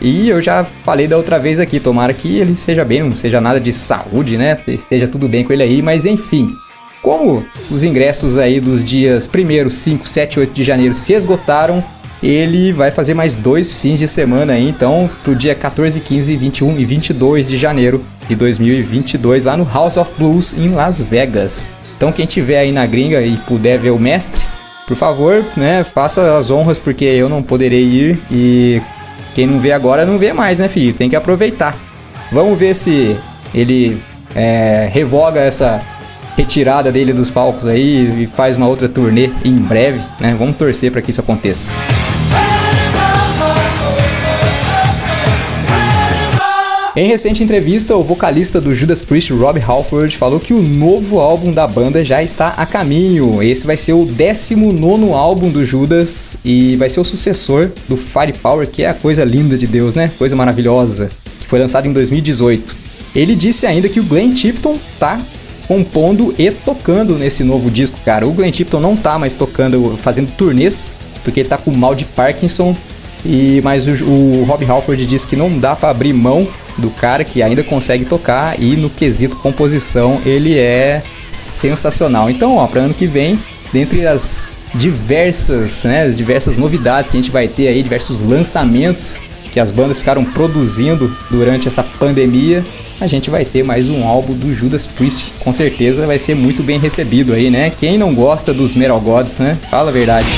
[0.00, 3.42] E eu já falei da outra vez aqui, tomara que ele seja bem, não seja
[3.42, 4.58] nada de saúde, né?
[4.66, 6.56] Esteja tudo bem com ele aí, mas enfim.
[7.02, 11.82] Como os ingressos aí dos dias 1, 5, 7 e 8 de janeiro se esgotaram,
[12.22, 16.78] ele vai fazer mais dois fins de semana aí, então, pro dia 14, 15, 21
[16.78, 21.64] e 22 de janeiro de 2022, lá no House of Blues em Las Vegas.
[21.96, 24.40] Então, quem tiver aí na gringa e puder ver o mestre,
[24.86, 28.80] por favor, né, faça as honras, porque eu não poderei ir e
[29.34, 30.94] quem não vê agora não vê mais, né, filho?
[30.94, 31.76] Tem que aproveitar.
[32.30, 33.16] Vamos ver se
[33.52, 34.00] ele
[34.34, 35.80] é, revoga essa
[36.36, 40.34] retirada dele dos palcos aí e faz uma outra turnê em breve, né?
[40.38, 41.70] Vamos torcer para que isso aconteça.
[46.94, 51.50] Em recente entrevista, o vocalista do Judas Priest, Rob Halford, falou que o novo álbum
[51.50, 53.42] da banda já está a caminho.
[53.42, 58.68] Esse vai ser o 19 álbum do Judas e vai ser o sucessor do Firepower,
[58.68, 60.10] que é a coisa linda de Deus, né?
[60.18, 61.08] Coisa maravilhosa,
[61.40, 62.76] que foi lançado em 2018.
[63.16, 65.18] Ele disse ainda que o Glenn Tipton tá
[65.72, 68.26] compondo e tocando nesse novo disco, cara.
[68.26, 70.84] O Glenn Tipton não tá mais tocando, fazendo turnês,
[71.24, 72.76] porque ele tá com mal de Parkinson.
[73.24, 76.46] E mas o, o Rob Halford disse que não dá para abrir mão
[76.76, 82.28] do cara que ainda consegue tocar e no quesito composição ele é sensacional.
[82.28, 83.38] Então, ó, para ano que vem,
[83.72, 84.42] dentre as
[84.74, 89.18] diversas, né, as diversas novidades que a gente vai ter aí, diversos lançamentos
[89.50, 92.64] que as bandas ficaram produzindo durante essa pandemia,
[93.02, 95.32] a gente vai ter mais um álbum do Judas Priest.
[95.40, 97.68] Com certeza vai ser muito bem recebido aí, né?
[97.70, 99.58] Quem não gosta dos Metal Gods, né?
[99.68, 100.28] Fala a verdade.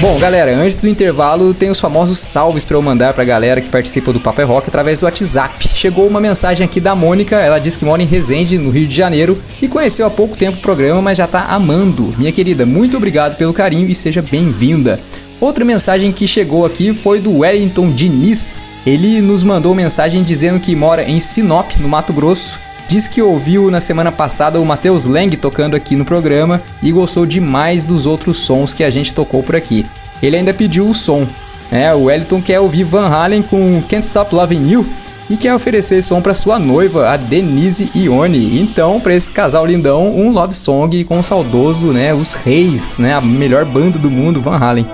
[0.00, 3.68] Bom, galera, antes do intervalo, tem os famosos salves para eu mandar pra galera que
[3.68, 5.68] participa do Papo é Rock através do WhatsApp.
[5.68, 8.94] Chegou uma mensagem aqui da Mônica, ela diz que mora em Resende, no Rio de
[8.94, 12.14] Janeiro, e conheceu há pouco tempo o programa, mas já tá amando.
[12.16, 15.00] Minha querida, muito obrigado pelo carinho e seja bem-vinda.
[15.42, 18.60] Outra mensagem que chegou aqui foi do Wellington Diniz.
[18.86, 22.60] Ele nos mandou mensagem dizendo que mora em Sinop, no Mato Grosso.
[22.86, 27.26] Diz que ouviu na semana passada o Matheus Lang tocando aqui no programa e gostou
[27.26, 29.84] demais dos outros sons que a gente tocou por aqui.
[30.22, 31.26] Ele ainda pediu o som.
[31.72, 31.92] né?
[31.92, 34.86] o Wellington quer ouvir Van Halen com Can't Stop Loving You
[35.28, 38.60] e quer oferecer som para sua noiva, a Denise Ione.
[38.60, 43.12] Então, para esse casal lindão, um love song com o saudoso, né, os Reis, né,
[43.12, 44.86] a melhor banda do mundo, Van Halen.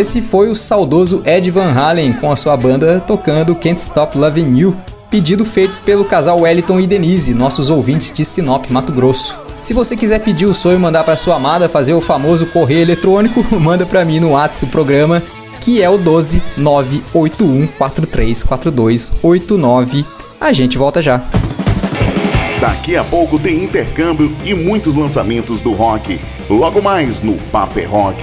[0.00, 4.58] Esse foi o saudoso Ed Van Halen com a sua banda tocando Can't Stop Loving
[4.58, 4.74] You,
[5.10, 9.38] pedido feito pelo casal Wellington e Denise, nossos ouvintes de Sinop, Mato Grosso.
[9.60, 12.80] Se você quiser pedir o sonho e mandar para sua amada fazer o famoso correio
[12.80, 15.22] eletrônico, manda para mim no WhatsApp do programa,
[15.60, 20.06] que é o 12 981 434289.
[20.40, 21.22] A gente volta já.
[22.58, 26.18] Daqui a pouco tem intercâmbio e muitos lançamentos do rock.
[26.48, 28.22] Logo mais no Paper Rock.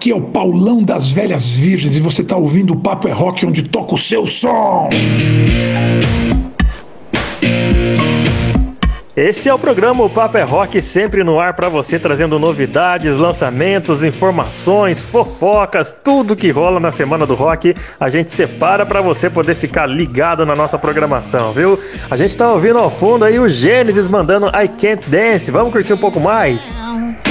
[0.00, 3.44] Aqui é o Paulão das Velhas Virgens e você tá ouvindo o Papo é Rock
[3.44, 4.88] onde toca o seu som.
[9.14, 13.18] Esse é o programa O Papo é Rock, sempre no ar para você, trazendo novidades,
[13.18, 17.74] lançamentos, informações, fofocas, tudo que rola na semana do rock.
[18.00, 21.78] A gente separa para você poder ficar ligado na nossa programação, viu?
[22.10, 25.50] A gente tá ouvindo ao fundo aí o Gênesis mandando I Can't Dance.
[25.50, 26.82] Vamos curtir um pouco mais?
[26.82, 27.29] Burning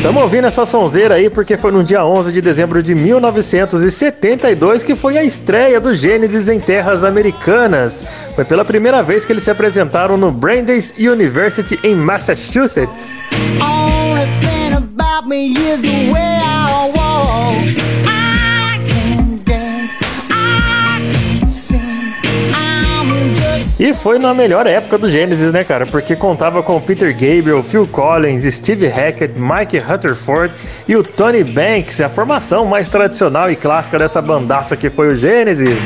[0.00, 4.94] Estamos ouvindo essa sonzeira aí porque foi no dia 11 de dezembro de 1972 que
[4.94, 8.02] foi a estreia do Gênesis em terras americanas.
[8.34, 13.22] Foi pela primeira vez que eles se apresentaram no Brandeis University em Massachusetts.
[13.60, 16.29] Only thing about me is the way
[23.90, 25.84] E foi na melhor época do Gênesis, né, cara?
[25.84, 30.54] Porque contava com Peter Gabriel, Phil Collins, Steve Hackett, Mike Rutherford
[30.86, 35.16] e o Tony Banks, a formação mais tradicional e clássica dessa bandaça que foi o
[35.16, 35.76] Gênesis.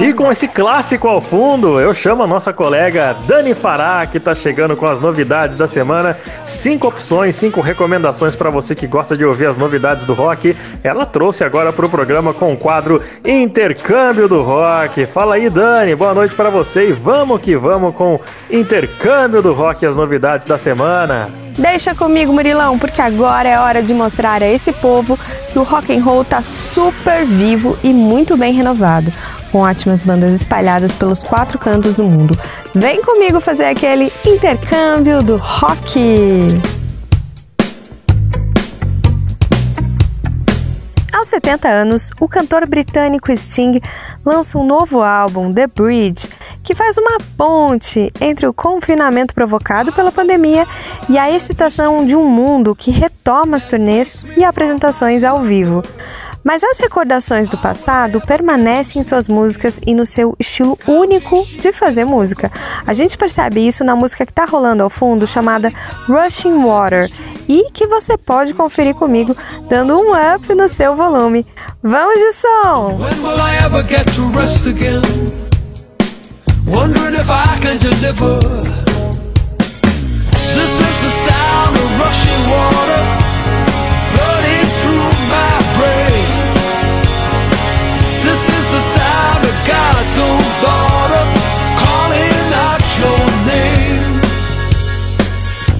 [0.00, 4.34] E com esse clássico ao fundo, eu chamo a nossa colega Dani Fará, que tá
[4.34, 6.16] chegando com as novidades da semana.
[6.44, 10.54] Cinco opções, cinco recomendações para você que gosta de ouvir as novidades do rock.
[10.82, 15.06] Ela trouxe agora pro programa com o quadro Intercâmbio do Rock.
[15.06, 18.20] Fala aí, Dani, boa noite para você e vamos que vamos com
[18.50, 21.44] Intercâmbio do Rock e as novidades da semana.
[21.56, 25.16] Deixa comigo, Murilão, porque agora é hora de mostrar a esse povo
[25.52, 29.12] que o rock and roll tá super vivo e muito bem renovado,
[29.50, 32.38] com ótimas bandas espalhadas pelos quatro cantos do mundo.
[32.74, 36.60] Vem comigo fazer aquele intercâmbio do rock.
[41.24, 43.80] Aos 70 anos, o cantor britânico Sting
[44.22, 46.28] lança um novo álbum, The Bridge,
[46.62, 50.66] que faz uma ponte entre o confinamento provocado pela pandemia
[51.08, 55.82] e a excitação de um mundo que retoma as turnês e apresentações ao vivo.
[56.44, 61.72] Mas as recordações do passado permanecem em suas músicas e no seu estilo único de
[61.72, 62.52] fazer música.
[62.86, 65.72] A gente percebe isso na música que está rolando ao fundo, chamada
[66.06, 67.10] Rushing Water,
[67.48, 69.34] e que você pode conferir comigo
[69.68, 71.46] dando um up no seu volume.
[71.82, 72.98] Vamos de som!
[76.66, 76.94] When
[91.84, 94.20] Calling out your name.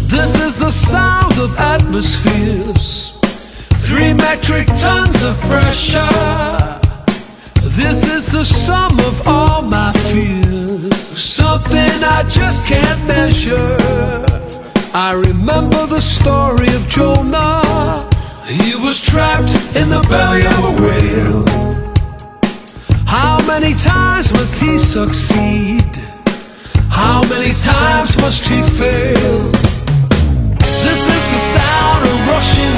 [0.09, 3.14] This is the sound of atmospheres.
[3.87, 6.80] Three metric tons of pressure.
[7.76, 10.95] This is the sum of all my fears.
[10.97, 13.76] Something I just can't measure.
[14.95, 18.09] I remember the story of Jonah.
[18.47, 21.74] He was trapped in the belly of a whale.
[23.17, 25.99] How many times must he succeed?
[26.91, 29.39] How many times must he fail?
[30.59, 32.74] This is the sound I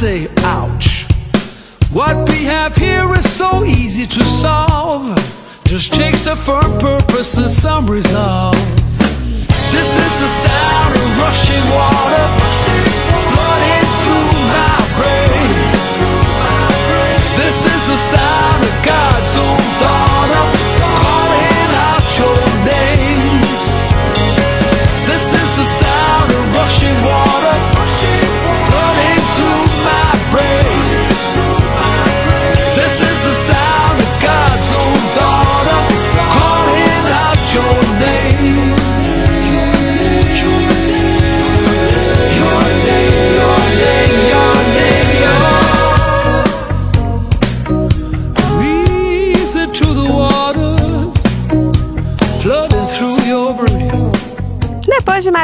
[0.00, 1.04] say, ouch.
[1.92, 5.14] What we have here is so easy to solve.
[5.64, 8.56] Just takes a firm purpose and some resolve.
[9.76, 12.26] This is the sound of rushing water
[13.28, 15.52] flooding through my brain.
[17.36, 20.09] This is the sound of God's own daughter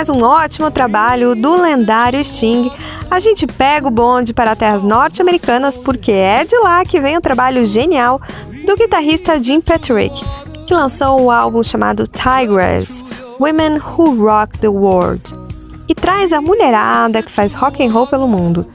[0.07, 2.71] mais um ótimo trabalho do lendário Sting,
[3.11, 7.21] a gente pega o bonde para terras norte-americanas porque é de lá que vem o
[7.21, 8.21] trabalho genial
[8.65, 10.15] do guitarrista Jim Patrick,
[10.67, 13.05] que lançou o álbum chamado Tigress,
[13.41, 15.23] Women Who Rock the World,
[15.89, 18.67] e traz a mulherada que faz rock and roll pelo mundo.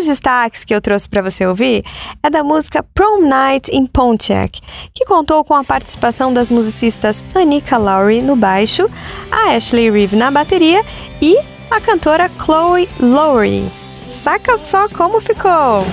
[0.00, 1.84] Dos destaques que eu trouxe para você ouvir
[2.22, 4.58] é da música Prom Night in Pontiac,
[4.94, 8.88] que contou com a participação das musicistas Anika Lowry no baixo,
[9.30, 10.82] a Ashley Reeve na bateria
[11.20, 11.36] e
[11.70, 13.70] a cantora Chloe Lowry.
[14.08, 15.84] Saca só como ficou!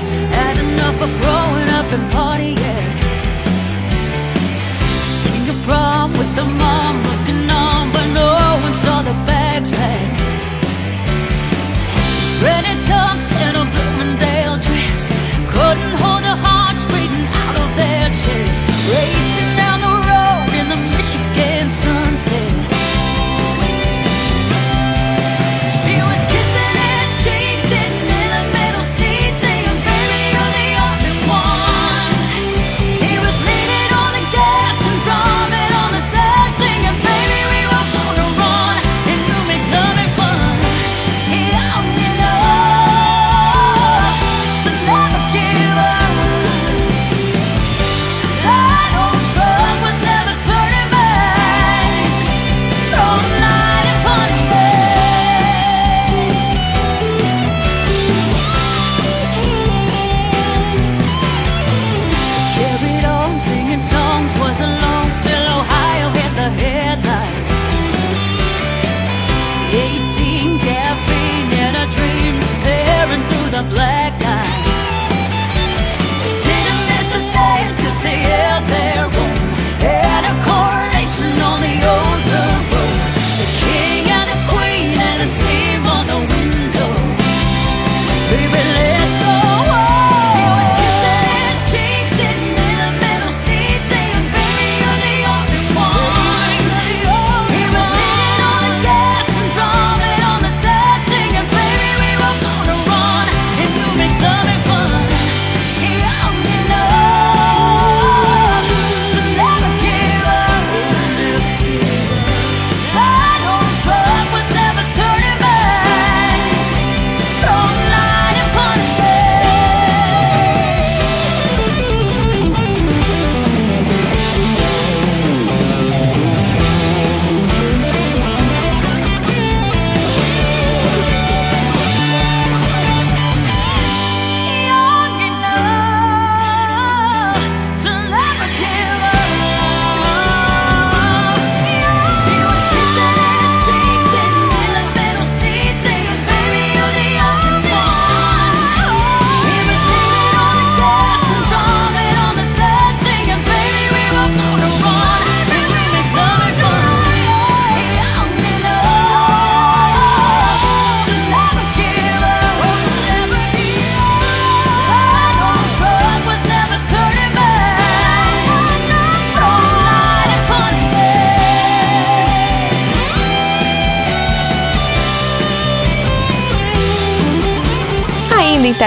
[12.38, 12.78] Spreading
[15.58, 18.62] Couldn't hold their hearts beating out of their chests.
[18.94, 19.57] Racing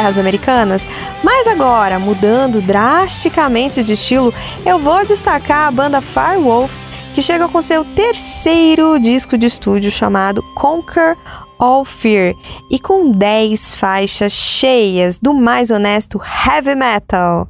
[0.01, 0.89] terras americanas,
[1.23, 4.33] mas agora mudando drasticamente de estilo,
[4.65, 6.73] eu vou destacar a banda Firewolf,
[7.15, 11.19] que chega com seu terceiro disco de estúdio chamado Conquer
[11.59, 12.35] All Fear
[12.71, 17.47] e com 10 faixas cheias do mais honesto heavy metal.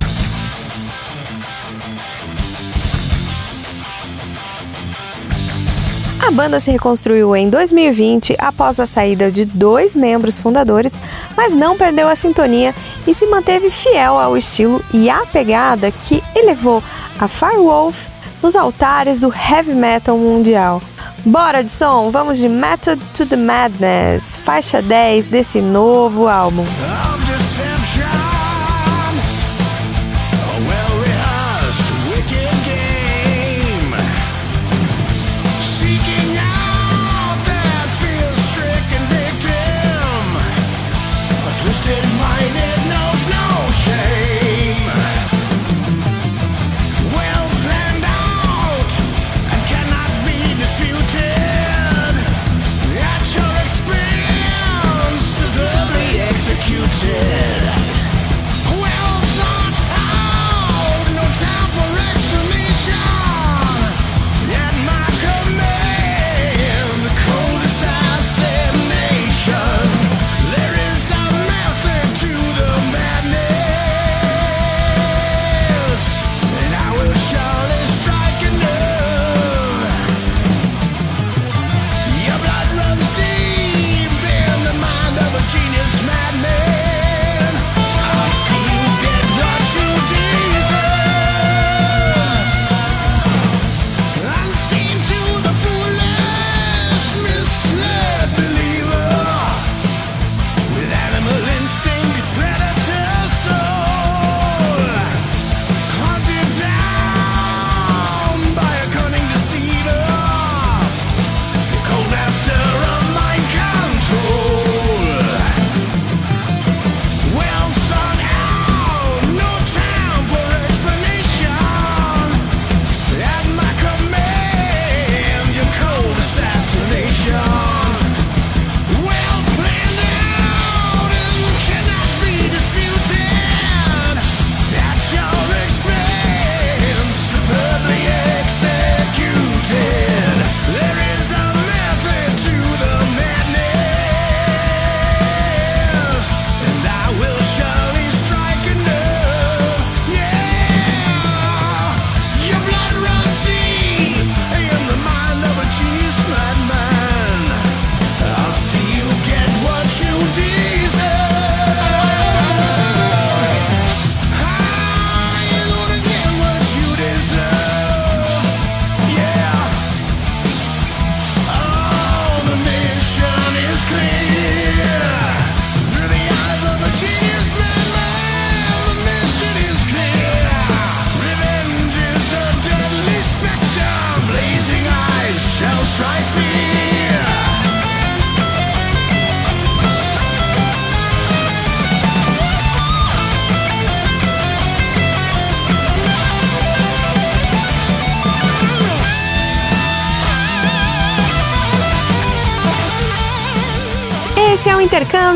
[6.31, 10.97] A banda se reconstruiu em 2020 após a saída de dois membros fundadores,
[11.37, 12.73] mas não perdeu a sintonia
[13.05, 16.81] e se manteve fiel ao estilo e à pegada que elevou
[17.19, 18.07] a Firewolf
[18.41, 20.81] nos altares do heavy metal mundial.
[21.27, 26.65] Bora de som, vamos de Method to the Madness, faixa 10 desse novo álbum.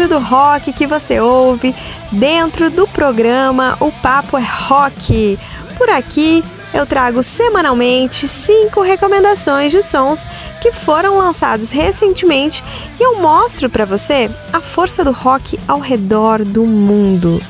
[0.08, 1.74] Do rock que você ouve
[2.10, 5.38] dentro do programa O Papo é Rock.
[5.76, 10.26] Por aqui eu trago semanalmente cinco recomendações de sons
[10.60, 12.64] que foram lançados recentemente
[12.98, 17.40] e eu mostro para você a força do rock ao redor do mundo.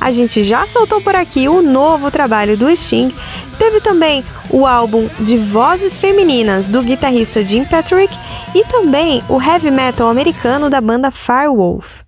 [0.00, 3.14] A gente já soltou por aqui o novo trabalho do Sting,
[3.56, 4.24] teve também
[4.56, 8.16] o álbum de vozes femininas do guitarrista Jim Patrick
[8.54, 12.00] e também o heavy metal americano da banda Firewolf.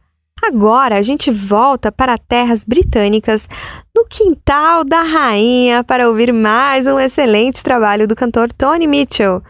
[0.43, 3.47] Agora a gente volta para terras britânicas,
[3.95, 9.43] no quintal da rainha, para ouvir mais um excelente trabalho do cantor Tony Mitchell.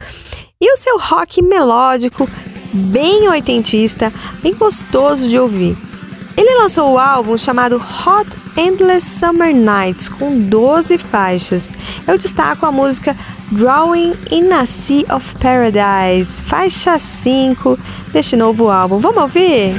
[0.61, 2.29] E o seu rock melódico,
[2.73, 4.13] bem oitentista,
[4.43, 5.88] bem gostoso de ouvir.
[6.39, 11.73] Ele lançou o álbum chamado Hot Endless Summer Nights, com 12 faixas.
[12.07, 13.17] Eu destaco a música
[13.51, 17.77] Drawing in a Sea of Paradise, faixa 5
[18.13, 19.01] deste novo álbum.
[19.01, 19.75] Vamos ouvir?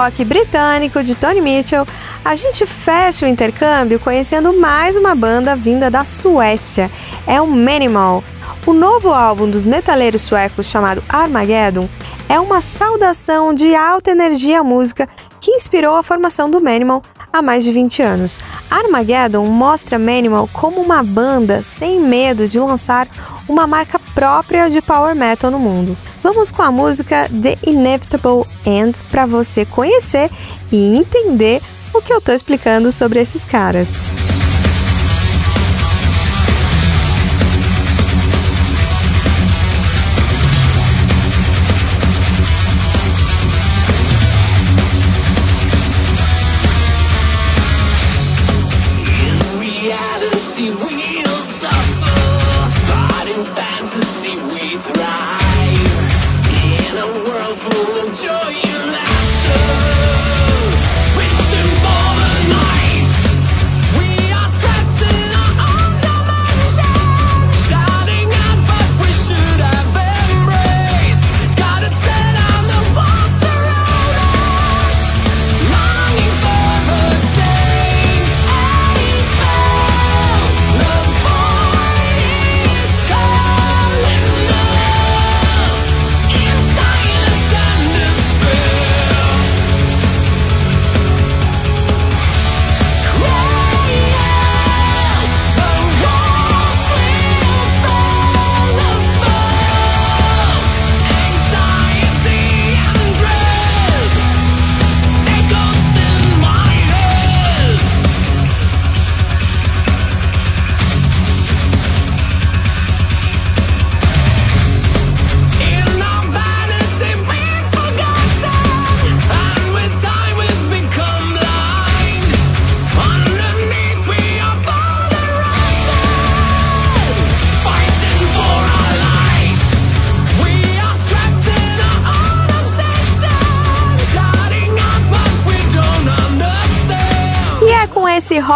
[0.00, 1.86] Rock britânico de Tony Mitchell,
[2.24, 6.90] a gente fecha o intercâmbio conhecendo mais uma banda vinda da Suécia.
[7.26, 8.24] É o Manimal.
[8.66, 11.86] O novo álbum dos metaleiros suecos chamado Armageddon
[12.30, 15.06] é uma saudação de alta energia à música
[15.38, 18.38] que inspirou a formação do Manimal há mais de 20 anos.
[18.70, 23.06] Armageddon mostra Manimal como uma banda sem medo de lançar
[23.46, 25.96] uma marca própria de power metal no mundo.
[26.22, 30.30] Vamos com a música The Inevitable End para você conhecer
[30.70, 31.60] e entender
[31.92, 34.09] o que eu tô explicando sobre esses caras.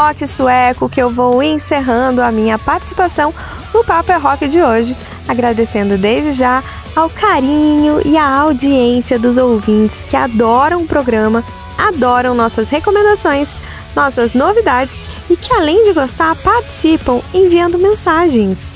[0.04, 3.32] Rock sueco que eu vou encerrando a minha participação
[3.72, 4.94] no Papo é Rock de hoje,
[5.26, 6.62] agradecendo desde já
[6.94, 11.42] ao carinho e à audiência dos ouvintes que adoram o programa,
[11.78, 13.54] adoram nossas recomendações,
[13.96, 14.94] nossas novidades
[15.30, 18.74] e que, além de gostar, participam enviando mensagens.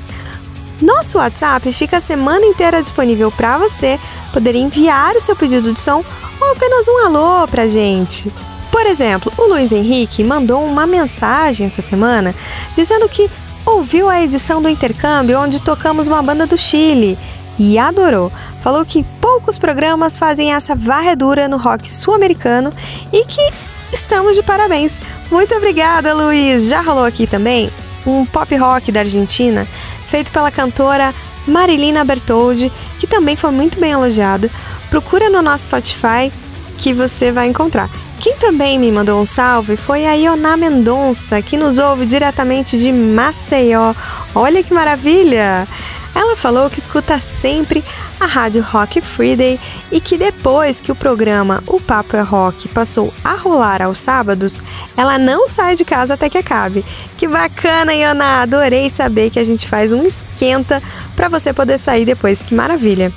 [0.80, 4.00] Nosso WhatsApp fica a semana inteira disponível para você
[4.32, 6.02] poder enviar o seu pedido de som
[6.40, 8.32] ou apenas um alô pra gente.
[8.78, 12.32] Por exemplo, o Luiz Henrique mandou uma mensagem essa semana
[12.76, 13.28] dizendo que
[13.66, 17.18] ouviu a edição do intercâmbio onde tocamos uma banda do Chile
[17.58, 18.30] e adorou.
[18.62, 22.72] Falou que poucos programas fazem essa varredura no rock sul-americano
[23.12, 23.52] e que
[23.92, 24.92] estamos de parabéns.
[25.28, 26.68] Muito obrigada, Luiz.
[26.68, 27.72] Já rolou aqui também
[28.06, 29.66] um pop rock da Argentina
[30.06, 31.12] feito pela cantora
[31.48, 34.48] Marilina Bertoldi, que também foi muito bem elogiado.
[34.88, 36.32] Procura no nosso Spotify
[36.76, 37.90] que você vai encontrar.
[38.20, 42.90] Quem também me mandou um salve foi a Ioná Mendonça, que nos ouve diretamente de
[42.90, 43.94] Maceió.
[44.34, 45.68] Olha que maravilha!
[46.14, 47.84] Ela falou que escuta sempre
[48.18, 49.60] a rádio Rock Friday
[49.92, 54.60] e que depois que o programa O Papo é Rock passou a rolar aos sábados,
[54.96, 56.84] ela não sai de casa até que acabe.
[57.16, 58.42] Que bacana, Ioná!
[58.42, 60.82] Adorei saber que a gente faz um esquenta
[61.14, 62.42] para você poder sair depois.
[62.42, 63.12] Que maravilha!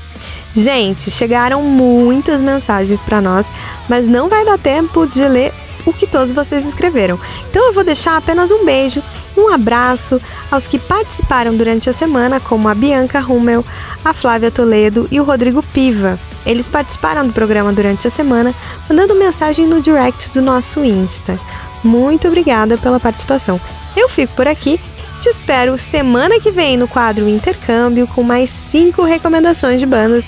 [0.53, 3.47] Gente, chegaram muitas mensagens para nós,
[3.87, 5.53] mas não vai dar tempo de ler
[5.85, 7.19] o que todos vocês escreveram.
[7.49, 9.01] Então eu vou deixar apenas um beijo
[9.37, 13.63] um abraço aos que participaram durante a semana, como a Bianca Rummel,
[14.03, 16.19] a Flávia Toledo e o Rodrigo Piva.
[16.45, 18.53] Eles participaram do programa durante a semana,
[18.89, 21.39] mandando mensagem no direct do nosso Insta.
[21.83, 23.59] Muito obrigada pela participação.
[23.95, 24.79] Eu fico por aqui.
[25.21, 30.25] Te espero semana que vem no quadro Intercâmbio com mais cinco recomendações de bandas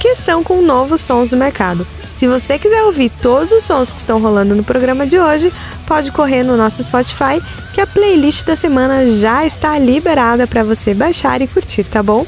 [0.00, 1.86] que estão com novos sons do mercado.
[2.14, 5.52] Se você quiser ouvir todos os sons que estão rolando no programa de hoje,
[5.86, 7.42] pode correr no nosso Spotify,
[7.74, 12.26] que a playlist da semana já está liberada para você baixar e curtir, tá bom?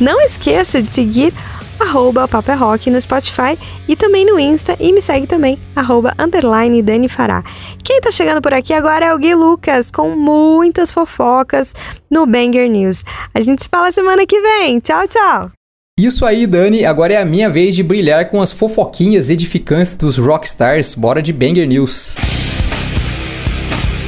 [0.00, 1.34] Não esqueça de seguir
[1.78, 6.14] arroba Papo é Rock no Spotify e também no Insta e me segue também, arroba
[6.18, 7.42] underline Dani Fará.
[7.82, 11.74] Quem tá chegando por aqui agora é o Gui Lucas, com muitas fofocas
[12.10, 13.04] no Banger News.
[13.34, 14.80] A gente se fala semana que vem.
[14.80, 15.50] Tchau, tchau!
[15.98, 16.84] Isso aí, Dani.
[16.84, 20.94] Agora é a minha vez de brilhar com as fofoquinhas edificantes dos Rockstars.
[20.94, 22.16] Bora de Banger News.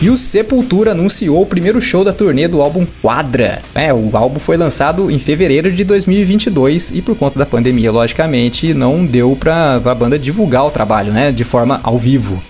[0.00, 3.62] E o Sepultura anunciou o primeiro show da turnê do álbum Quadra.
[3.74, 8.74] É, o álbum foi lançado em fevereiro de 2022 e por conta da pandemia, logicamente,
[8.74, 12.42] não deu pra, pra banda divulgar o trabalho, né, de forma ao vivo.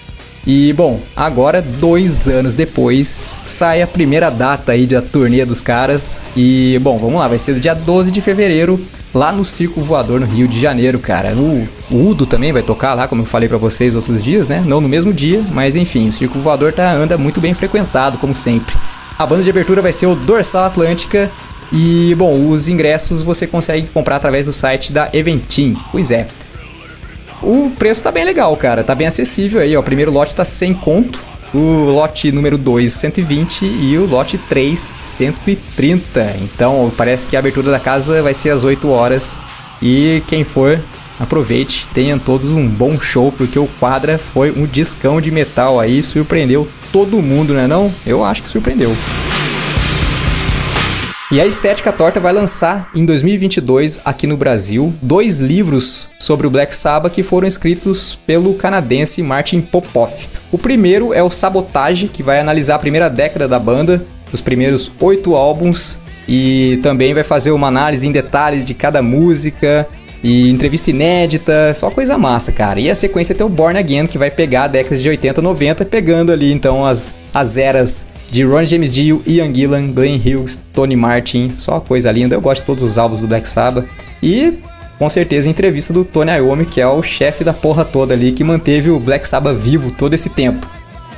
[0.46, 6.24] E bom, agora, dois anos depois, sai a primeira data aí da turnê dos caras.
[6.36, 8.80] E bom, vamos lá, vai ser dia 12 de fevereiro,
[9.12, 11.34] lá no Circo Voador no Rio de Janeiro, cara.
[11.34, 14.62] O, Udo também vai tocar lá, como eu falei pra vocês outros dias, né?
[14.64, 18.34] Não no mesmo dia, mas enfim, o Circo Voador tá, anda muito bem frequentado, como
[18.34, 18.76] sempre.
[19.18, 21.28] A banda de abertura vai ser o Dorsal Atlântica.
[21.72, 25.76] E bom, os ingressos você consegue comprar através do site da Eventim.
[25.90, 26.28] Pois é.
[27.42, 28.82] O preço tá bem legal, cara.
[28.82, 29.80] Tá bem acessível aí, ó.
[29.80, 31.24] O primeiro lote tá 100 conto.
[31.54, 36.36] O lote número 2, 120 e o lote 3, 130.
[36.42, 39.38] Então, parece que a abertura da casa vai ser às 8 horas.
[39.80, 40.80] E quem for,
[41.20, 46.02] aproveite, tenham todos um bom show, porque o Quadra foi um discão de metal aí,
[46.02, 47.92] surpreendeu todo mundo, né não?
[48.06, 48.94] Eu acho que surpreendeu.
[51.28, 56.50] E a Estética Torta vai lançar em 2022 aqui no Brasil dois livros sobre o
[56.50, 60.28] Black Sabbath que foram escritos pelo canadense Martin Popoff.
[60.52, 64.92] O primeiro é o Sabotage, que vai analisar a primeira década da banda, os primeiros
[65.00, 65.98] oito álbuns,
[66.28, 69.84] e também vai fazer uma análise em detalhes de cada música
[70.22, 72.78] e entrevista inédita, só coisa massa, cara.
[72.78, 75.84] E a sequência tem o Born Again, que vai pegar a década de 80 90,
[75.86, 80.96] pegando ali então as, as eras de Ron James Dio, Ian Gillan, Glenn Hughes, Tony
[80.96, 82.34] Martin, só coisa linda.
[82.34, 83.86] Eu gosto de todos os álbuns do Black Sabbath.
[84.22, 84.58] E
[84.98, 88.42] com certeza entrevista do Tony Iommi, que é o chefe da porra toda ali, que
[88.42, 90.66] manteve o Black Sabbath vivo todo esse tempo.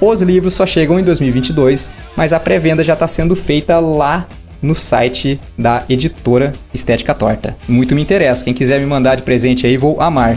[0.00, 4.28] Os livros só chegam em 2022, mas a pré-venda já está sendo feita lá
[4.60, 7.56] no site da editora Estética Torta.
[7.68, 10.36] Muito me interessa, quem quiser me mandar de presente aí, vou amar.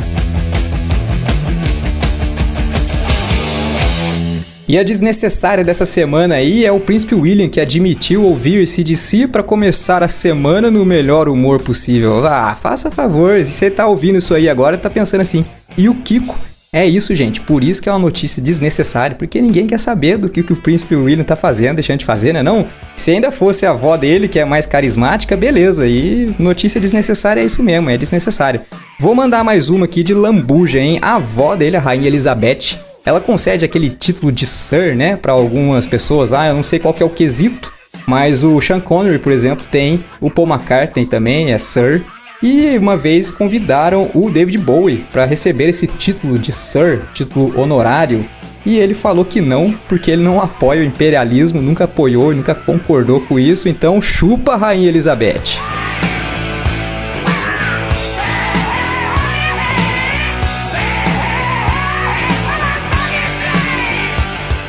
[4.72, 9.43] E a desnecessária dessa semana aí é o Príncipe William, que admitiu ouvir CDC para
[9.43, 12.26] começar a semana no melhor humor possível.
[12.26, 15.43] Ah, faça favor, se você tá ouvindo isso aí agora, tá pensando assim.
[15.77, 16.39] E o Kiko?
[16.72, 17.41] É isso, gente.
[17.41, 20.61] Por isso que é uma notícia desnecessária, porque ninguém quer saber do que, que o
[20.61, 22.65] Príncipe William tá fazendo, deixando de fazer, né não?
[22.95, 25.85] Se ainda fosse a avó dele, que é mais carismática, beleza.
[25.85, 28.61] E notícia desnecessária é isso mesmo, é desnecessário.
[28.98, 30.98] Vou mandar mais uma aqui de lambuja, hein?
[31.02, 35.86] A avó dele, a Rainha Elizabeth, ela concede aquele título de Sir, né, para algumas
[35.86, 37.72] pessoas lá, eu não sei qual que é o quesito,
[38.06, 42.03] mas o Sean Connery, por exemplo, tem, o Paul McCartney também é Sir,
[42.44, 48.26] E uma vez convidaram o David Bowie para receber esse título de Sir, título honorário.
[48.65, 53.22] E ele falou que não, porque ele não apoia o imperialismo, nunca apoiou nunca concordou
[53.22, 53.69] com isso.
[53.69, 55.60] Então, chupa, Rainha Elizabeth.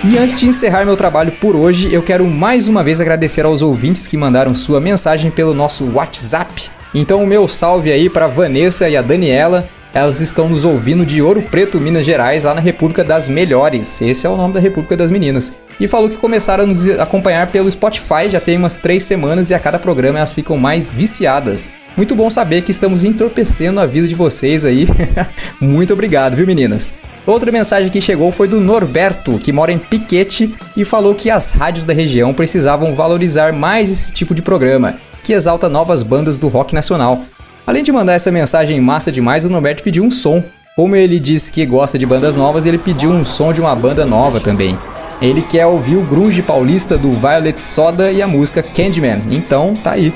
[0.05, 3.62] E antes de encerrar meu trabalho por hoje, eu quero mais uma vez agradecer aos
[3.62, 6.70] ouvintes que mandaram sua mensagem pelo nosso WhatsApp.
[6.93, 9.69] Então, o meu salve aí para Vanessa e a Daniela.
[9.95, 14.03] Elas estão nos ouvindo de Ouro Preto, Minas Gerais, lá na República das Melhores.
[14.03, 15.53] Esse é o nome da República das Meninas.
[15.79, 19.55] E falou que começaram a nos acompanhar pelo Spotify já tem umas três semanas e
[19.55, 21.70] a cada programa elas ficam mais viciadas.
[21.97, 24.89] Muito bom saber que estamos entorpecendo a vida de vocês aí.
[25.61, 26.95] Muito obrigado, viu meninas?
[27.24, 31.53] Outra mensagem que chegou foi do Norberto, que mora em Piquete e falou que as
[31.53, 36.49] rádios da região precisavam valorizar mais esse tipo de programa, que exalta novas bandas do
[36.49, 37.23] rock nacional.
[37.65, 40.43] Além de mandar essa mensagem massa demais, o Norberto pediu um som.
[40.74, 44.05] Como ele disse que gosta de bandas novas, ele pediu um som de uma banda
[44.05, 44.77] nova também.
[45.20, 49.23] Ele quer ouvir o grunge paulista do Violet Soda e a música Candyman.
[49.31, 50.12] Então, tá aí.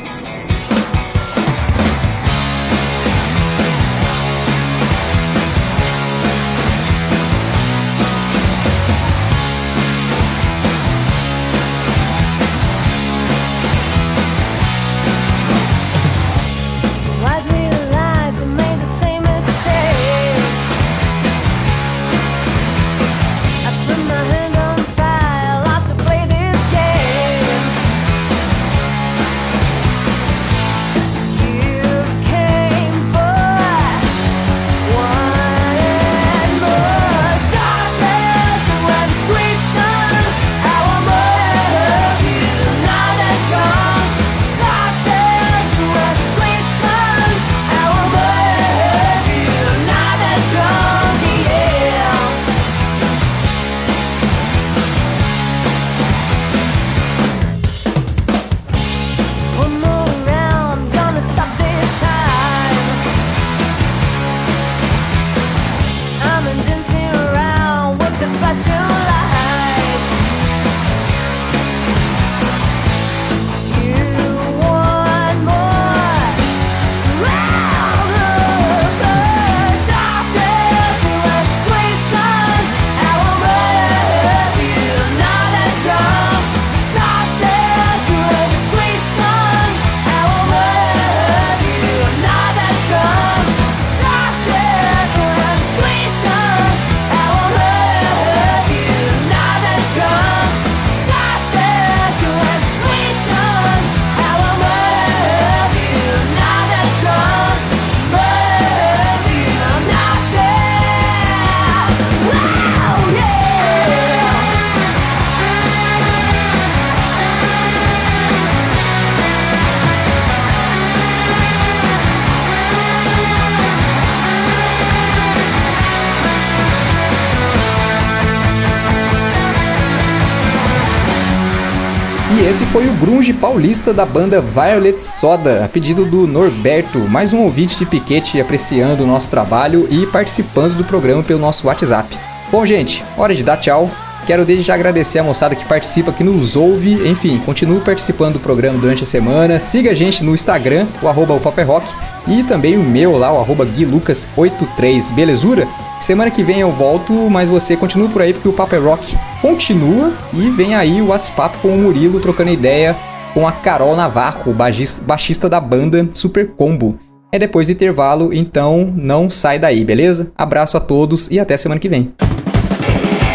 [133.26, 138.40] Grunge paulista da banda Violet Soda, a pedido do Norberto, mais um ouvinte de Piquete
[138.40, 142.16] apreciando o nosso trabalho e participando do programa pelo nosso WhatsApp.
[142.52, 143.90] Bom, gente, hora de dar tchau.
[144.26, 147.08] Quero desde já agradecer a moçada que participa, que nos ouve.
[147.08, 149.58] Enfim, continue participando do programa durante a semana.
[149.58, 151.92] Siga a gente no Instagram, o arroba o Papo é Rock,
[152.28, 155.66] e também o meu lá, o arroba guilucas83, belezura?
[156.00, 159.16] Semana que vem eu volto, mas você continua por aí porque o Papo é Rock
[159.40, 162.96] continua e vem aí o WhatsApp com o Murilo trocando ideia
[163.36, 166.98] com a Carol Navarro, baixista da banda Super Combo.
[167.30, 170.32] É depois do intervalo, então não sai daí, beleza?
[170.38, 172.14] Abraço a todos e até semana que vem.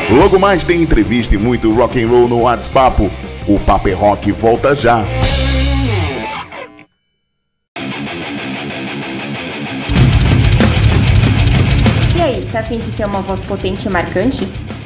[0.09, 3.11] Logo mais tem entrevista e muito rock and roll no WhatsApp.
[3.47, 5.05] O Papo é Rock volta já.
[12.17, 14.47] E aí, tá afim de ter uma voz potente e marcante?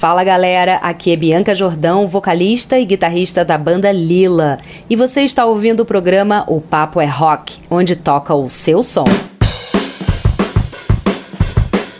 [0.00, 4.58] Fala galera, aqui é Bianca Jordão, vocalista e guitarrista da banda Lila.
[4.88, 9.04] E você está ouvindo o programa O Papo é Rock, onde toca o seu som.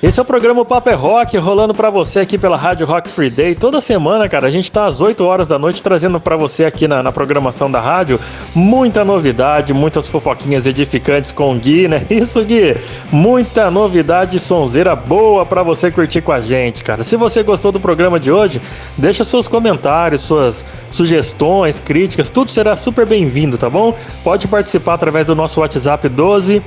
[0.03, 3.29] Esse é o programa Papo é Rock, rolando pra você aqui pela Rádio Rock Free
[3.29, 3.55] Day.
[3.55, 6.89] Toda semana, cara, a gente tá às 8 horas da noite trazendo pra você aqui
[6.89, 8.19] na, na programação da rádio
[8.55, 12.03] muita novidade, muitas fofoquinhas edificantes com o Gui, né?
[12.09, 12.79] Isso, Gui?
[13.13, 17.05] Muita novidade sonzeira boa pra você curtir com a gente, cara.
[17.05, 18.59] Se você gostou do programa de hoje,
[18.97, 23.95] deixa seus comentários, suas sugestões, críticas, tudo será super bem-vindo, tá bom?
[24.25, 26.63] Pode participar através do nosso WhatsApp 12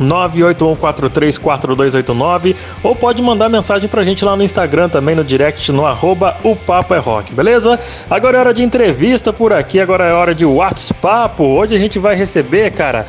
[0.00, 6.36] 981434289 ou pode mandar mensagem pra gente lá no Instagram também no direct no arroba
[6.42, 7.78] o Papo é Rock, beleza?
[8.10, 11.42] Agora é hora de entrevista por aqui, agora é hora de WhatsApp.
[11.42, 13.06] Hoje a gente vai receber, cara,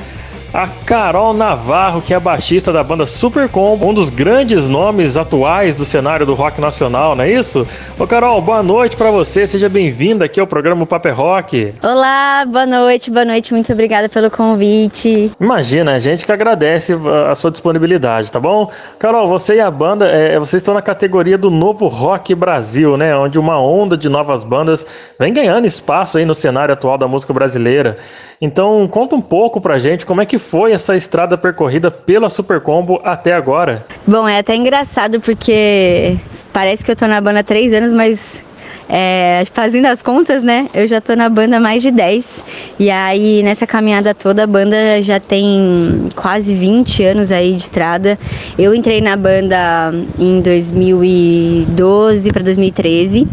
[0.53, 5.75] a Carol Navarro, que é baixista da banda Super Combo, um dos grandes nomes atuais
[5.75, 7.67] do cenário do rock nacional, não é isso?
[7.99, 11.73] Ô Carol, boa noite pra você, seja bem-vinda aqui ao programa Papo é Rock.
[11.83, 15.31] Olá, boa noite, boa noite, muito obrigada pelo convite.
[15.39, 16.97] Imagina, a gente que agradece
[17.29, 18.71] a sua disponibilidade, tá bom?
[18.97, 23.15] Carol, você e a banda, é, vocês estão na categoria do Novo Rock Brasil, né?
[23.15, 24.85] Onde uma onda de novas bandas
[25.19, 27.97] vem ganhando espaço aí no cenário atual da música brasileira.
[28.41, 32.61] Então, conta um pouco pra gente como é que foi essa estrada percorrida pela Super
[32.61, 33.85] Combo até agora.
[34.07, 36.17] Bom, é até engraçado porque
[36.51, 38.43] parece que eu tô na banda há três anos, mas
[38.89, 40.67] é, fazendo as contas, né?
[40.73, 42.43] Eu já tô na banda há mais de 10.
[42.79, 48.17] E aí, nessa caminhada toda, a banda já tem quase 20 anos aí de estrada.
[48.57, 53.27] Eu entrei na banda em 2012 para 2013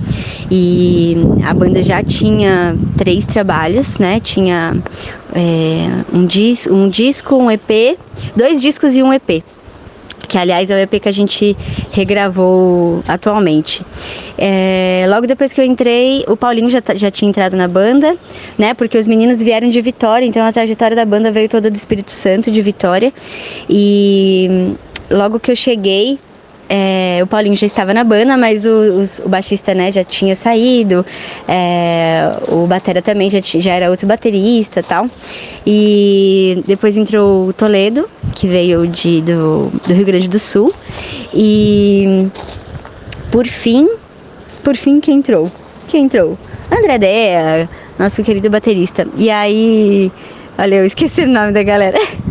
[0.51, 4.21] e a banda já tinha três trabalhos, né?
[4.21, 4.77] Tinha
[5.35, 7.99] é, um, dis um disco, um EP,
[8.37, 9.43] dois discos e um EP
[10.29, 11.57] que aliás é o EP que a gente
[11.93, 13.85] regravou atualmente.
[14.39, 18.17] É, logo depois que eu entrei, o Paulinho já, já tinha entrado na banda,
[18.59, 18.75] né?
[18.75, 22.11] Porque os meninos vieram de Vitória, então a trajetória da banda veio toda do Espírito
[22.11, 23.13] Santo, de Vitória.
[23.69, 24.75] E
[25.11, 26.19] logo que eu cheguei,
[26.69, 28.71] é, o Paulinho já estava na banda, mas o,
[29.01, 31.07] os- o baixista né, já tinha saído,
[31.47, 35.07] é, o batera também já, já era outro baterista tal.
[35.65, 40.73] E depois entrou o Toledo, que veio de, do, do Rio Grande do Sul.
[41.35, 42.29] E
[43.33, 43.89] por fim,
[44.63, 45.51] por fim, quem entrou?
[45.89, 46.39] Quem entrou?
[46.71, 47.69] André Dea,
[47.99, 49.09] nosso querido baterista.
[49.17, 50.13] E aí,
[50.59, 51.99] olha, eu esqueci o nome da galera.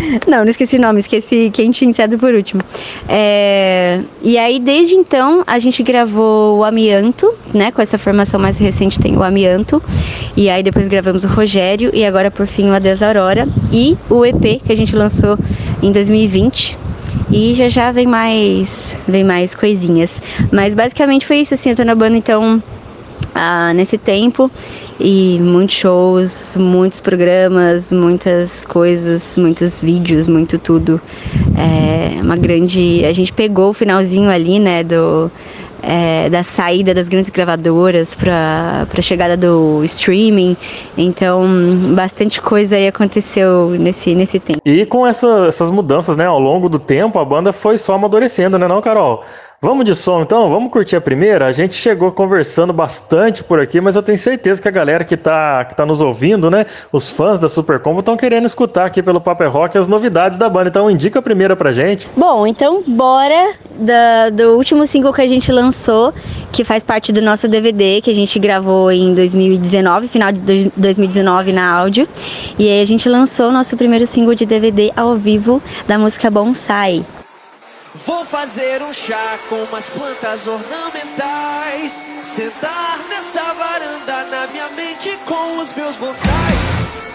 [0.26, 2.62] Não, não esqueci o nome, esqueci quem tinha entrado por último.
[3.08, 7.70] É, e aí, desde então, a gente gravou o Amianto, né?
[7.70, 9.82] Com essa formação mais recente tem o Amianto.
[10.36, 13.48] E aí depois gravamos o Rogério e agora por fim o Adeus Aurora.
[13.72, 15.38] E o EP que a gente lançou
[15.82, 16.78] em 2020.
[17.32, 20.20] E já já vem mais, vem mais coisinhas.
[20.50, 22.62] Mas basicamente foi isso, assim, eu tô na banda então
[23.34, 24.50] ah, nesse tempo
[24.98, 31.00] e muitos shows, muitos programas, muitas coisas, muitos vídeos, muito tudo.
[31.56, 33.04] É uma grande.
[33.04, 35.30] A gente pegou o finalzinho ali, né, do.
[35.82, 40.54] é, da saída das grandes gravadoras para a chegada do streaming,
[40.96, 41.42] então
[41.94, 44.60] bastante coisa aí aconteceu nesse, nesse tempo.
[44.62, 48.58] E com essa- essas mudanças, né, ao longo do tempo, a banda foi só amadurecendo,
[48.58, 49.24] né, não, Carol?
[49.62, 50.48] Vamos de som então?
[50.48, 51.46] Vamos curtir a primeira?
[51.46, 55.18] A gente chegou conversando bastante por aqui, mas eu tenho certeza que a galera que
[55.18, 59.02] tá, que tá nos ouvindo, né, os fãs da Super Combo estão querendo escutar aqui
[59.02, 60.70] pelo Paper Rock as novidades da banda.
[60.70, 62.08] Então indica a primeira pra gente.
[62.16, 66.14] Bom, então bora da- do último single que a gente lançou,
[66.50, 70.68] que faz parte do nosso DVD, que a gente gravou em 2019, final de dois-
[70.74, 72.08] 2019 na áudio.
[72.58, 76.30] E aí a gente lançou o nosso primeiro single de DVD ao vivo da música
[76.30, 77.04] Bonsai.
[77.94, 82.06] Vou fazer um chá com umas plantas ornamentais.
[82.22, 86.60] Sentar nessa varanda na minha mente com os meus bonsais.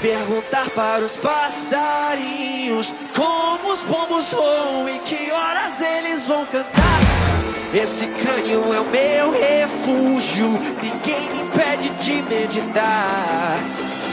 [0.02, 7.00] Perguntar para os passarinhos como os pombos voam e que horas eles vão cantar.
[7.74, 13.58] Esse crânio é o meu refúgio, ninguém me impede de meditar.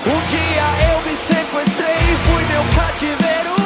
[0.06, 3.61] Um dia eu me sequestrei e fui meu cativeiro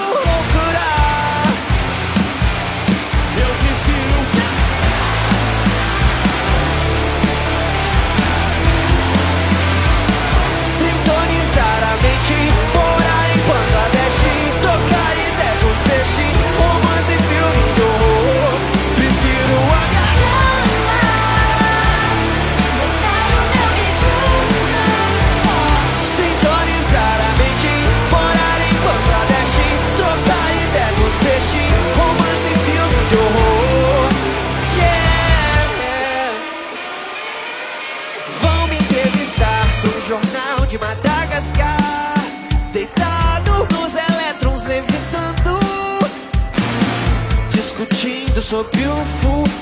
[48.46, 49.55] sobre o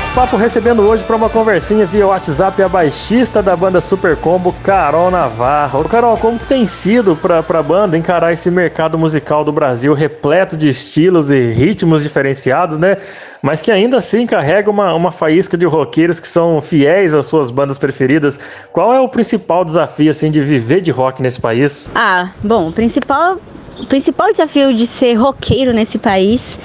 [0.00, 0.10] só.
[0.10, 4.16] Esse o WhatsApp recebendo hoje para uma conversinha via WhatsApp a baixista da banda Super
[4.16, 5.84] Combo, Carol Navarro.
[5.88, 10.68] Carol, como tem sido para a banda encarar esse mercado musical do Brasil repleto de
[10.68, 12.96] estilos e ritmos diferenciados, né?
[13.42, 17.50] Mas que ainda assim carrega uma, uma faísca de roqueiros que são fiéis às suas
[17.50, 18.40] bandas preferidas.
[18.72, 21.88] Qual é o principal desafio assim de viver de rock nesse país?
[21.94, 23.38] Ah, bom, o principal,
[23.78, 26.58] o principal desafio de ser roqueiro nesse país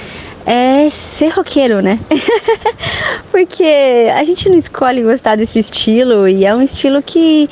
[0.45, 1.99] é ser roqueiro, né?
[3.31, 7.49] Porque a gente não escolhe gostar desse estilo e é um estilo que,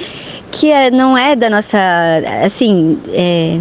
[0.52, 1.78] que é, não é da nossa.
[2.44, 3.60] Assim, é,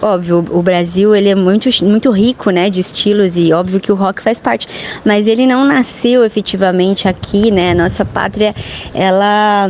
[0.00, 3.94] Óbvio, o Brasil ele é muito, muito rico, né, de estilos e óbvio que o
[3.94, 4.68] rock faz parte,
[5.04, 7.72] mas ele não nasceu efetivamente aqui, né?
[7.72, 8.54] Nossa pátria,
[8.94, 9.68] ela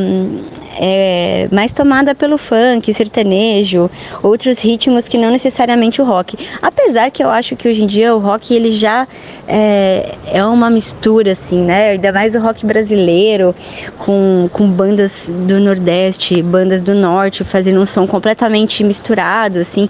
[0.79, 3.91] é mais tomada pelo funk, sertanejo,
[4.23, 6.37] outros ritmos que não necessariamente o rock.
[6.61, 9.07] Apesar que eu acho que hoje em dia o rock ele já
[9.49, 11.91] é, é uma mistura, assim, né?
[11.91, 13.55] Ainda mais o rock brasileiro,
[13.99, 19.89] com, com bandas do Nordeste, bandas do Norte, fazendo um som completamente misturado, assim.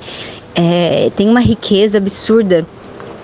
[0.54, 2.66] É, tem uma riqueza absurda.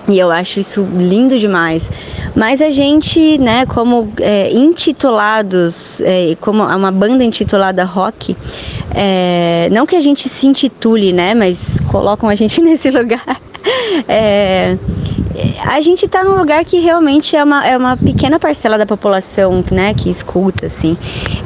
[0.07, 1.91] E eu acho isso lindo demais.
[2.35, 8.35] Mas a gente, né, como é, intitulados, é, como uma banda intitulada rock,
[8.93, 13.41] é, não que a gente se intitule, né, mas colocam a gente nesse lugar.
[14.07, 14.77] É,
[15.65, 19.63] a gente tá num lugar que realmente é uma, é uma pequena parcela da população,
[19.71, 20.97] né, que escuta, assim.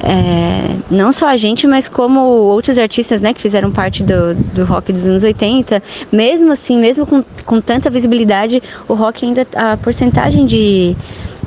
[0.04, 4.66] É, não só a gente, mas como outros artistas, né, que fizeram parte do, do
[4.66, 5.82] rock dos anos 80.
[6.12, 10.96] Mesmo assim, mesmo com, com tanta visibilidade, o rock ainda, a porcentagem de,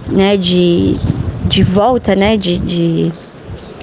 [0.09, 0.97] né, de,
[1.47, 3.13] de volta, né, de, de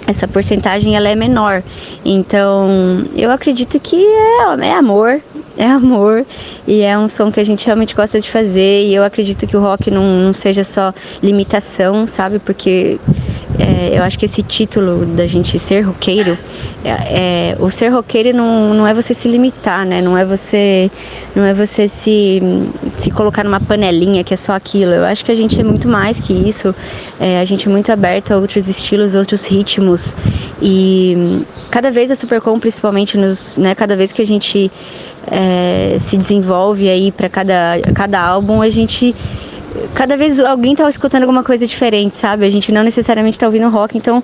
[0.08, 1.62] essa porcentagem ela é menor.
[2.04, 5.22] Então, eu acredito que é, é amor,
[5.58, 6.26] é amor
[6.68, 8.86] e é um som que a gente realmente gosta de fazer.
[8.86, 12.40] E eu acredito que o rock não, não seja só limitação, sabe?
[12.40, 13.00] Porque
[13.60, 16.38] é, eu acho que esse título da gente ser roqueiro,
[16.84, 20.02] é, é, o ser roqueiro não, não é você se limitar, né?
[20.02, 20.92] Não é você,
[21.36, 22.42] não é você se,
[22.96, 24.92] se colocar numa panelinha que é só aquilo.
[24.92, 26.74] Eu acho que a gente é muito mais que isso.
[27.20, 30.16] É, a gente é muito aberto a outros estilos, outros ritmos
[30.62, 33.74] e cada vez a Supercom, principalmente nos, né?
[33.74, 34.72] Cada vez que a gente
[35.30, 39.16] é, se desenvolve aí para cada cada álbum, a gente
[39.94, 42.46] cada vez alguém tá escutando alguma coisa diferente, sabe?
[42.46, 44.24] A gente não necessariamente tá ouvindo rock, então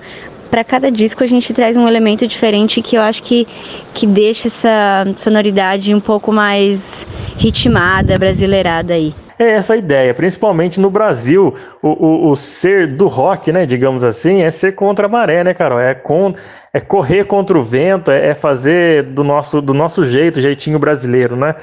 [0.49, 3.47] para cada disco a gente traz um elemento diferente que eu acho que,
[3.93, 7.07] que deixa essa sonoridade um pouco mais
[7.37, 9.13] ritmada, brasileirada aí.
[9.43, 14.41] É essa ideia, principalmente no Brasil, o, o, o ser do rock, né, digamos assim,
[14.41, 15.79] é ser contra a maré, né, Carol?
[15.79, 16.33] É, com,
[16.73, 21.35] é correr contra o vento, é, é fazer do nosso, do nosso jeito, jeitinho brasileiro,
[21.35, 21.55] né?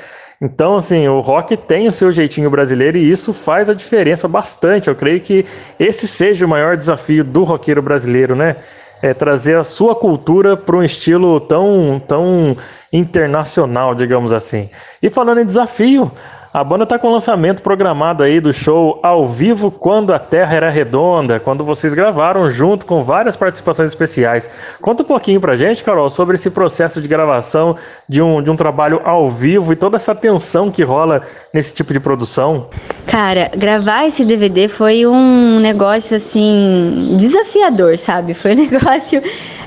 [0.42, 4.88] Então, assim, o rock tem o seu jeitinho brasileiro e isso faz a diferença bastante.
[4.88, 5.44] Eu creio que
[5.78, 8.56] esse seja o maior desafio do roqueiro brasileiro, né?
[9.02, 12.56] É trazer a sua cultura para um estilo tão, tão
[12.90, 14.70] internacional, digamos assim.
[15.02, 16.10] E falando em desafio,
[16.52, 20.56] a banda tá com o lançamento programado aí do show ao vivo quando a Terra
[20.56, 24.76] era redonda, quando vocês gravaram junto com várias participações especiais.
[24.80, 27.76] Conta um pouquinho pra gente, Carol, sobre esse processo de gravação
[28.08, 31.22] de um, de um trabalho ao vivo e toda essa tensão que rola
[31.54, 32.68] nesse tipo de produção.
[33.06, 38.34] Cara, gravar esse DVD foi um negócio assim desafiador, sabe?
[38.34, 39.22] Foi um negócio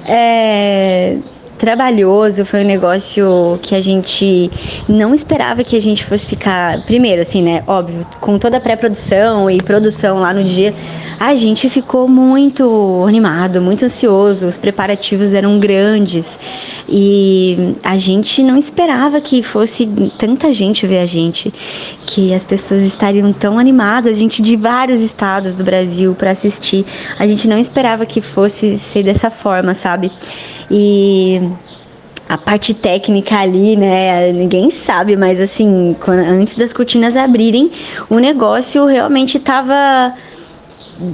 [0.05, 1.17] é,
[1.63, 4.51] trabalhoso, foi um negócio que a gente
[4.85, 6.83] não esperava que a gente fosse ficar.
[6.83, 7.63] Primeiro, assim, né?
[7.65, 10.73] Óbvio, com toda a pré-produção e produção lá no dia,
[11.17, 14.45] a gente ficou muito animado, muito ansioso.
[14.45, 16.37] Os preparativos eram grandes
[16.89, 19.87] e a gente não esperava que fosse
[20.19, 21.49] tanta gente ver a gente,
[22.05, 26.85] que as pessoas estariam tão animadas, gente de vários estados do Brasil para assistir.
[27.17, 30.11] A gente não esperava que fosse ser dessa forma, sabe?
[30.69, 31.41] E
[32.27, 34.31] a parte técnica ali, né?
[34.31, 37.69] Ninguém sabe, mas assim, quando- antes das cortinas abrirem,
[38.09, 40.13] o negócio realmente tava.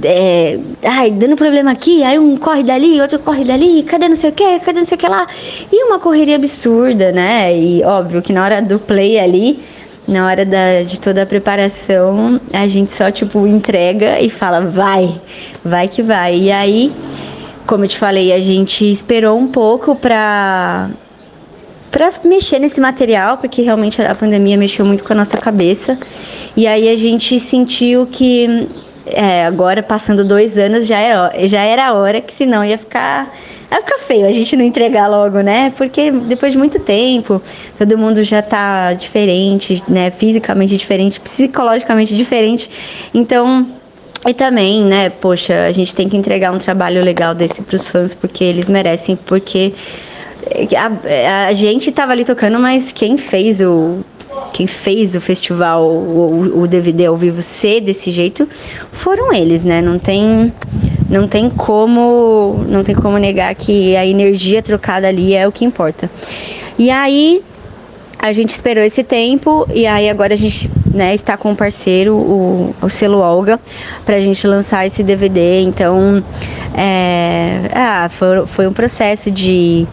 [0.04, 4.28] é, ai, dando problema aqui, aí um corre dali, outro corre dali, cadê não sei
[4.30, 5.26] o que, cadê não sei o que lá?
[5.72, 7.56] E uma correria absurda, né?
[7.56, 9.58] E óbvio que na hora do play ali,
[10.06, 15.18] na hora da, de toda a preparação, a gente só, tipo, entrega e fala, vai,
[15.64, 16.36] vai que vai.
[16.38, 16.92] E aí,
[17.70, 20.90] como eu te falei, a gente esperou um pouco pra
[21.88, 25.98] para mexer nesse material, porque realmente a pandemia mexeu muito com a nossa cabeça.
[26.56, 28.68] E aí a gente sentiu que
[29.06, 33.36] é, agora, passando dois anos, já era, já era a hora que senão ia ficar,
[33.70, 35.72] ia ficar feio a gente não entregar logo, né?
[35.76, 37.40] Porque depois de muito tempo,
[37.78, 40.10] todo mundo já tá diferente, né?
[40.10, 42.70] Fisicamente diferente, psicologicamente diferente.
[43.12, 43.79] Então,
[44.26, 48.12] e também, né, poxa, a gente tem que entregar um trabalho legal desse pros fãs,
[48.12, 49.72] porque eles merecem, porque
[50.76, 54.00] a, a gente tava ali tocando, mas quem fez o
[54.52, 58.48] quem fez o festival, o, o DVD ao vivo ser desse jeito,
[58.92, 59.80] foram eles, né?
[59.80, 60.52] Não tem
[61.08, 65.64] não tem como não tem como negar que a energia trocada ali é o que
[65.64, 66.10] importa.
[66.78, 67.42] E aí
[68.20, 72.14] a gente esperou esse tempo e aí agora a gente né, está com um parceiro,
[72.14, 73.58] o, o selo Olga,
[74.04, 75.62] pra gente lançar esse DVD.
[75.62, 76.22] Então,
[76.74, 79.88] é, ah, foi, foi um processo de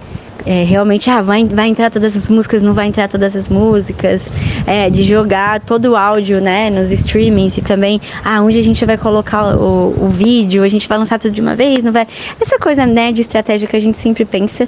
[0.45, 4.29] é, realmente, ah, vai, vai entrar todas as músicas, não vai entrar todas as músicas,
[4.65, 8.85] é, de jogar todo o áudio, né, nos streamings e também, ah, onde a gente
[8.85, 12.07] vai colocar o, o vídeo, a gente vai lançar tudo de uma vez, não vai...
[12.39, 14.67] Essa coisa, né, de estratégia que a gente sempre pensa.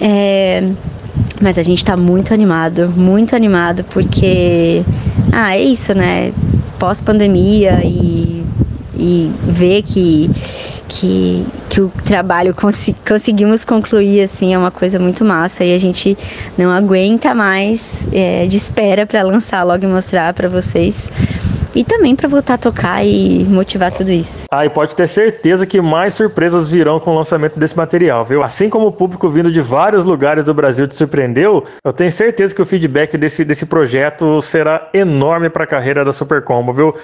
[0.00, 0.70] É,
[1.40, 4.82] mas a gente tá muito animado, muito animado, porque,
[5.32, 6.32] ah, é isso, né,
[6.78, 8.44] pós-pandemia e,
[8.96, 10.30] e ver que
[10.88, 15.78] que, que o trabalho consi conseguimos concluir assim é uma coisa muito massa e a
[15.78, 16.16] gente
[16.56, 21.10] não aguenta mais é, de espera para lançar logo e mostrar para vocês
[21.76, 24.46] e também para voltar a tocar e motivar tudo isso.
[24.50, 28.42] Ah, e pode ter certeza que mais surpresas virão com o lançamento desse material, viu?
[28.42, 32.54] Assim como o público vindo de vários lugares do Brasil te surpreendeu, eu tenho certeza
[32.54, 36.94] que o feedback desse, desse projeto será enorme para a carreira da Super Combo, viu?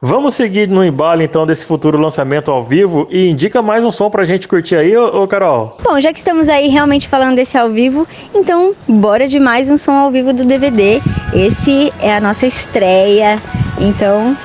[0.00, 4.10] Vamos seguir no embalo então desse futuro lançamento ao vivo e indica mais um som
[4.10, 5.78] pra gente curtir aí, ô, ô Carol.
[5.82, 9.76] Bom, já que estamos aí realmente falando desse ao vivo, então bora de mais um
[9.78, 11.00] som ao vivo do DVD.
[11.32, 13.40] Esse é a nossa estreia,
[13.80, 14.36] então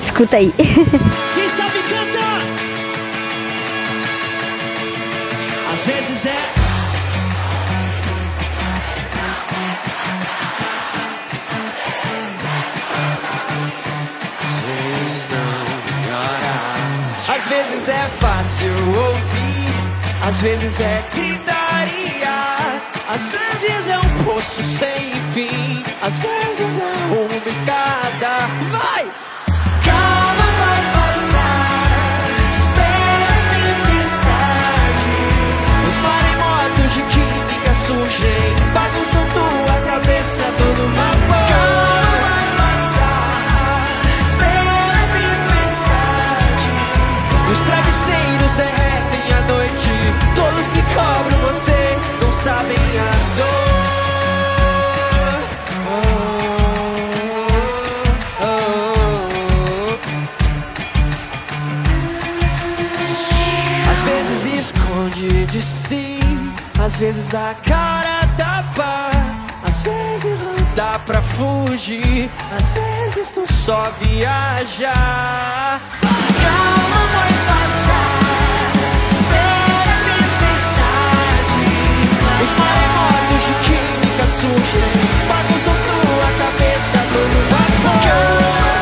[0.00, 0.52] escuta aí.
[18.94, 19.74] ouvir,
[20.26, 21.44] às vezes é gritaria.
[23.06, 28.48] Às vezes é um poço sem fim, às vezes é uma escada.
[28.72, 29.06] Vai!
[29.84, 32.30] Calma, vai passar.
[32.58, 35.14] Espera a tempestade.
[35.86, 41.13] Os maremotos de química surgem, bagunçam tua cabeça todo vapor.
[65.46, 66.18] De si.
[66.78, 69.10] Às vezes dá cara tapa,
[69.66, 74.92] às vezes não dá pra fugir, às vezes tu só viaja.
[76.02, 78.72] Calma, vai passar.
[79.12, 81.64] Espera a tempestade.
[82.42, 84.92] Os maremotos de química surgem,
[85.28, 88.00] bagunçam tua cabeça todo vapor.
[88.02, 88.73] Calma,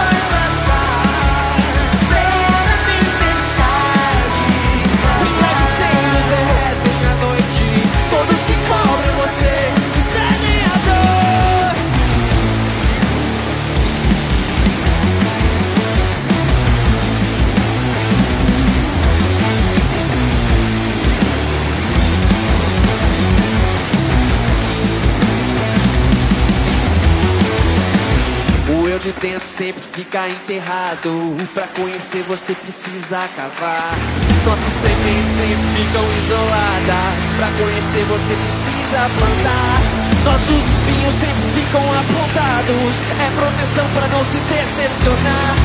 [28.92, 31.08] eu de dentro sempre fica enterrado.
[31.54, 33.96] Pra conhecer você precisa cavar.
[34.44, 37.24] Nossas sementes sempre ficam isoladas.
[37.38, 39.80] Pra conhecer você precisa plantar.
[40.24, 42.94] Nossos espinhos sempre ficam apontados.
[43.16, 45.56] É proteção pra não se decepcionar.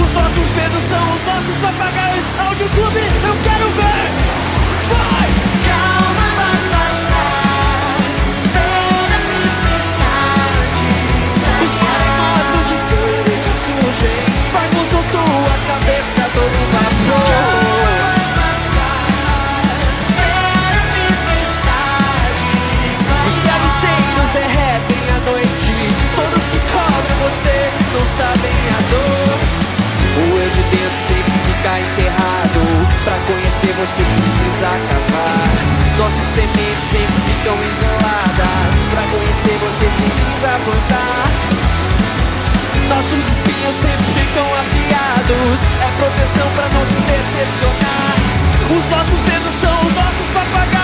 [0.00, 2.24] Os nossos medos são os nossos papagaios.
[2.48, 4.08] Áudio clube, eu quero ver.
[4.88, 5.39] Vai!
[15.70, 17.60] Cabeça todo vapor.
[23.26, 25.74] Os travesseiros derretem à noite.
[26.16, 29.38] Todos que cobrem você não sabem a dor.
[30.18, 32.60] O eu de dentro sempre fica enterrado.
[33.04, 35.50] Pra conhecer você precisa cavar.
[35.98, 38.74] Nossas sementes sempre ficam isoladas.
[38.90, 41.59] Pra conhecer você precisa plantar
[42.90, 45.60] nossos espinhos sempre ficam afiados.
[45.80, 48.16] É proteção pra não se decepcionar.
[48.76, 50.79] Os nossos dedos são os nossos papagaios.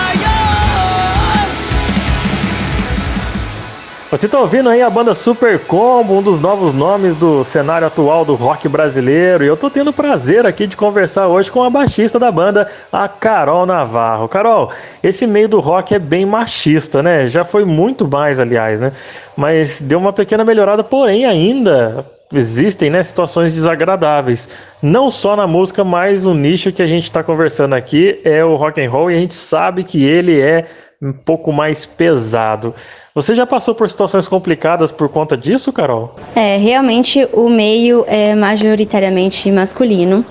[4.09, 8.23] Você tá ouvindo aí a banda Super Combo, um dos novos nomes do cenário atual
[8.23, 9.43] do rock brasileiro.
[9.43, 12.65] E eu tô tendo o prazer aqui de conversar hoje com a baixista da banda,
[12.89, 14.29] a Carol Navarro.
[14.29, 14.71] Carol,
[15.03, 17.27] esse meio do rock é bem machista, né?
[17.27, 18.93] Já foi muito mais, aliás, né?
[19.35, 24.47] Mas deu uma pequena melhorada, porém ainda existem né, situações desagradáveis.
[24.81, 28.55] Não só na música, mas no nicho que a gente está conversando aqui é o
[28.55, 30.65] rock and roll e a gente sabe que ele é
[31.01, 32.73] um pouco mais pesado.
[33.17, 36.15] Você já passou por situações complicadas por conta disso, Carol?
[36.35, 40.23] É, realmente o meio é majoritariamente masculino,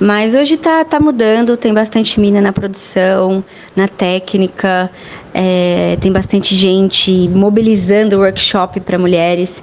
[0.00, 3.44] mas hoje tá, tá mudando, tem bastante mina na produção,
[3.76, 4.90] na técnica,
[5.34, 9.62] é, tem bastante gente mobilizando workshop para mulheres,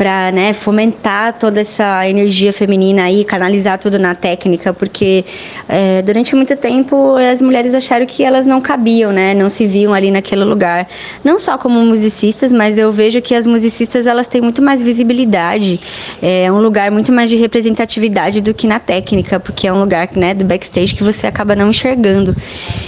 [0.00, 5.26] para né, fomentar toda essa energia feminina aí, canalizar tudo na técnica, porque
[5.68, 9.92] é, durante muito tempo as mulheres acharam que elas não cabiam, né, não se viam
[9.92, 10.88] ali naquele lugar,
[11.22, 15.78] não só como musicistas, mas eu vejo que as musicistas elas têm muito mais visibilidade,
[16.22, 20.08] é um lugar muito mais de representatividade do que na técnica, porque é um lugar
[20.16, 22.34] né, do backstage que você acaba não enxergando.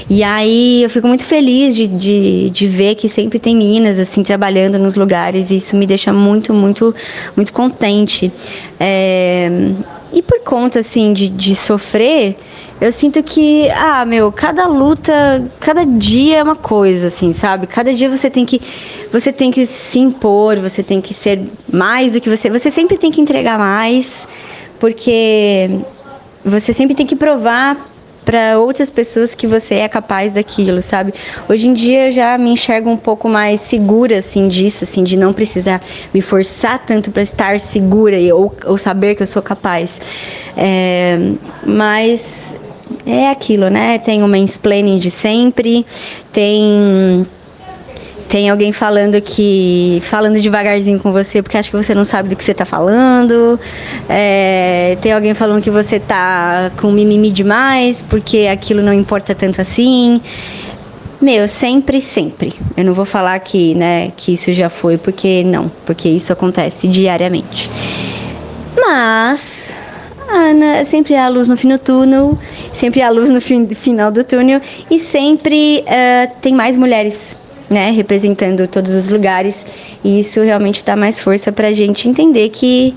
[0.08, 4.22] E aí eu fico muito feliz de, de, de ver que sempre tem meninas assim
[4.22, 6.94] trabalhando nos lugares, e isso me deixa muito, muito,
[7.36, 8.32] muito contente.
[8.78, 9.50] É,
[10.12, 12.36] e por conta assim de, de sofrer,
[12.80, 17.66] eu sinto que, ah, meu, cada luta, cada dia é uma coisa, assim, sabe?
[17.66, 18.60] Cada dia você tem que,
[19.12, 22.98] você tem que se impor, você tem que ser mais do que você, você sempre
[22.98, 24.26] tem que entregar mais,
[24.80, 25.70] porque
[26.44, 27.91] você sempre tem que provar
[28.24, 31.12] para outras pessoas que você é capaz daquilo, sabe?
[31.48, 35.16] Hoje em dia eu já me enxergo um pouco mais segura assim disso, assim, de
[35.16, 35.80] não precisar
[36.12, 40.00] me forçar tanto para estar segura e, ou, ou saber que eu sou capaz.
[40.56, 41.18] É,
[41.64, 42.56] mas
[43.06, 43.98] é aquilo, né?
[43.98, 45.84] Tem o mansplaining de sempre,
[46.32, 47.26] tem
[48.32, 50.02] tem alguém falando que.
[50.06, 53.60] falando devagarzinho com você porque acha que você não sabe do que você tá falando.
[54.08, 59.60] É, tem alguém falando que você tá com mimimi demais porque aquilo não importa tanto
[59.60, 60.18] assim.
[61.20, 62.54] Meu, sempre, sempre.
[62.74, 66.88] Eu não vou falar que, né, que isso já foi, porque não, porque isso acontece
[66.88, 67.70] diariamente.
[68.74, 69.74] Mas
[70.26, 72.38] Ana, sempre há luz no fim do túnel,
[72.72, 77.36] sempre há luz no fim, final do túnel e sempre eh, tem mais mulheres
[77.72, 79.66] né, representando todos os lugares
[80.04, 82.94] e isso realmente dá mais força para a gente entender que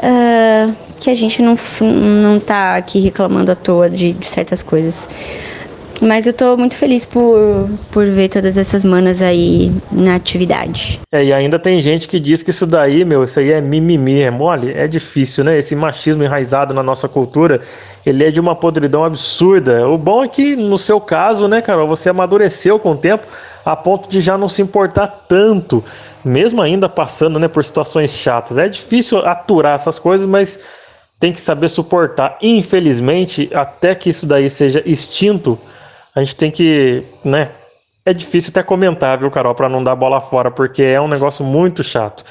[0.00, 5.08] ah, que a gente não não tá aqui reclamando à toa de, de certas coisas.
[6.00, 11.00] Mas eu tô muito feliz por, por ver todas essas manas aí na atividade.
[11.12, 14.20] É, e ainda tem gente que diz que isso daí, meu, isso aí é mimimi,
[14.20, 15.58] é mole, é difícil, né?
[15.58, 17.60] Esse machismo enraizado na nossa cultura,
[18.04, 19.88] ele é de uma podridão absurda.
[19.88, 23.26] O bom é que, no seu caso, né, Carol, você amadureceu com o tempo
[23.64, 25.82] a ponto de já não se importar tanto,
[26.24, 28.58] mesmo ainda passando, né, por situações chatas.
[28.58, 30.60] É difícil aturar essas coisas, mas
[31.18, 32.36] tem que saber suportar.
[32.42, 35.58] Infelizmente, até que isso daí seja extinto,
[36.14, 37.50] a gente tem que, né?
[38.04, 41.44] É difícil até comentar, viu, Carol, para não dar bola fora, porque é um negócio
[41.44, 42.24] muito chato.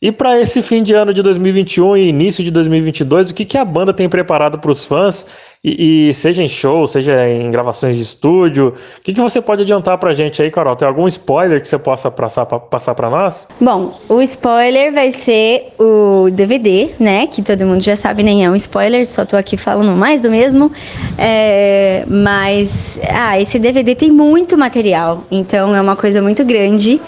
[0.00, 3.58] E para esse fim de ano de 2021 e início de 2022, o que, que
[3.58, 5.26] a banda tem preparado para os fãs?
[5.64, 9.62] E, e seja em show, seja em gravações de estúdio, o que, que você pode
[9.62, 10.76] adiantar para a gente aí, Carol?
[10.76, 13.48] Tem algum spoiler que você possa passar para nós?
[13.60, 17.26] Bom, o spoiler vai ser o DVD, né?
[17.26, 20.30] Que todo mundo já sabe, nem é um spoiler, só tô aqui falando mais do
[20.30, 20.70] mesmo.
[21.18, 27.00] É, mas, ah, esse DVD tem muito material, então é uma coisa muito grande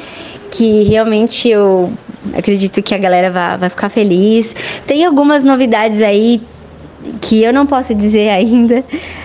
[0.51, 1.93] que realmente eu
[2.35, 4.55] acredito que a galera vai, vai ficar feliz.
[4.87, 6.43] Tem algumas novidades aí
[7.21, 8.85] que eu não posso dizer ainda,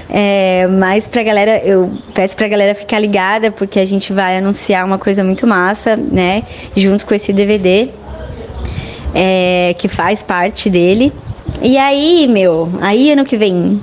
[0.09, 4.85] é, mas pra galera, eu peço pra galera ficar ligada, porque a gente vai anunciar
[4.85, 6.43] uma coisa muito massa, né,
[6.75, 7.89] junto com esse DVD,
[9.13, 11.11] é, que faz parte dele.
[11.61, 13.79] E aí, meu, aí ano que vem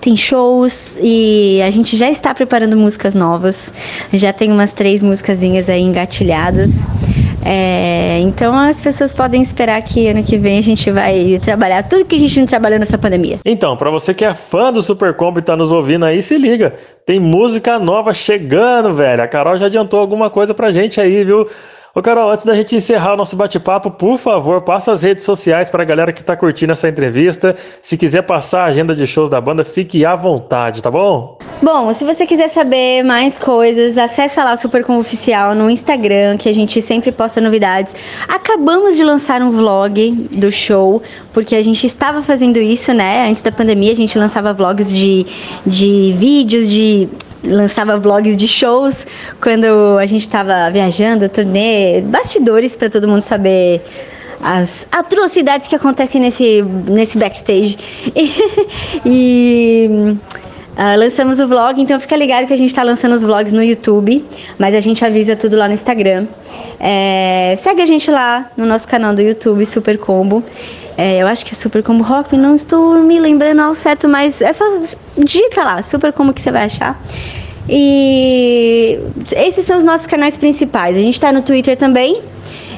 [0.00, 3.72] tem shows e a gente já está preparando músicas novas.
[4.12, 6.72] Já tem umas três musicazinhas aí engatilhadas.
[7.44, 12.06] É, então as pessoas podem esperar que ano que vem a gente vai trabalhar tudo
[12.06, 13.38] que a gente não trabalhou nessa pandemia.
[13.44, 16.38] Então, para você que é fã do Super Combo e tá nos ouvindo aí, se
[16.38, 16.74] liga.
[17.04, 19.22] Tem música nova chegando, velho.
[19.22, 21.46] A Carol já adiantou alguma coisa pra gente aí, viu?
[21.96, 25.70] Ô Carol, antes da gente encerrar o nosso bate-papo, por favor, passa as redes sociais
[25.70, 27.54] pra galera que tá curtindo essa entrevista.
[27.80, 31.38] Se quiser passar a agenda de shows da banda, fique à vontade, tá bom?
[31.62, 36.48] Bom, se você quiser saber mais coisas, acessa lá o Supercom Oficial no Instagram, que
[36.48, 37.94] a gente sempre posta novidades.
[38.26, 41.00] Acabamos de lançar um vlog do show,
[41.32, 43.28] porque a gente estava fazendo isso, né?
[43.28, 45.24] Antes da pandemia, a gente lançava vlogs de,
[45.64, 47.08] de vídeos, de
[47.46, 49.06] lançava vlogs de shows
[49.40, 53.82] quando a gente estava viajando, turnê, bastidores para todo mundo saber
[54.42, 57.78] as atrocidades que acontecem nesse, nesse backstage.
[59.06, 60.16] e
[60.76, 63.62] ah, lançamos o vlog, então fica ligado que a gente está lançando os vlogs no
[63.62, 64.24] YouTube,
[64.58, 66.26] mas a gente avisa tudo lá no Instagram.
[66.80, 70.42] É, segue a gente lá no nosso canal do YouTube, Super Combo.
[70.96, 74.40] É, eu acho que é Super Combo Rock, não estou me lembrando ao certo, mas
[74.40, 74.64] é só
[75.16, 77.00] digita lá, Super Combo que você vai achar.
[77.68, 78.98] E
[79.36, 80.96] esses são os nossos canais principais.
[80.96, 82.20] A gente está no Twitter também.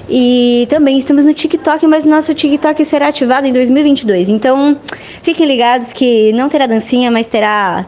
[0.08, 4.28] E também estamos no TikTok, mas nosso TikTok será ativado em 2022.
[4.28, 4.78] Então,
[5.22, 7.84] fiquem ligados que não terá dancinha, mas terá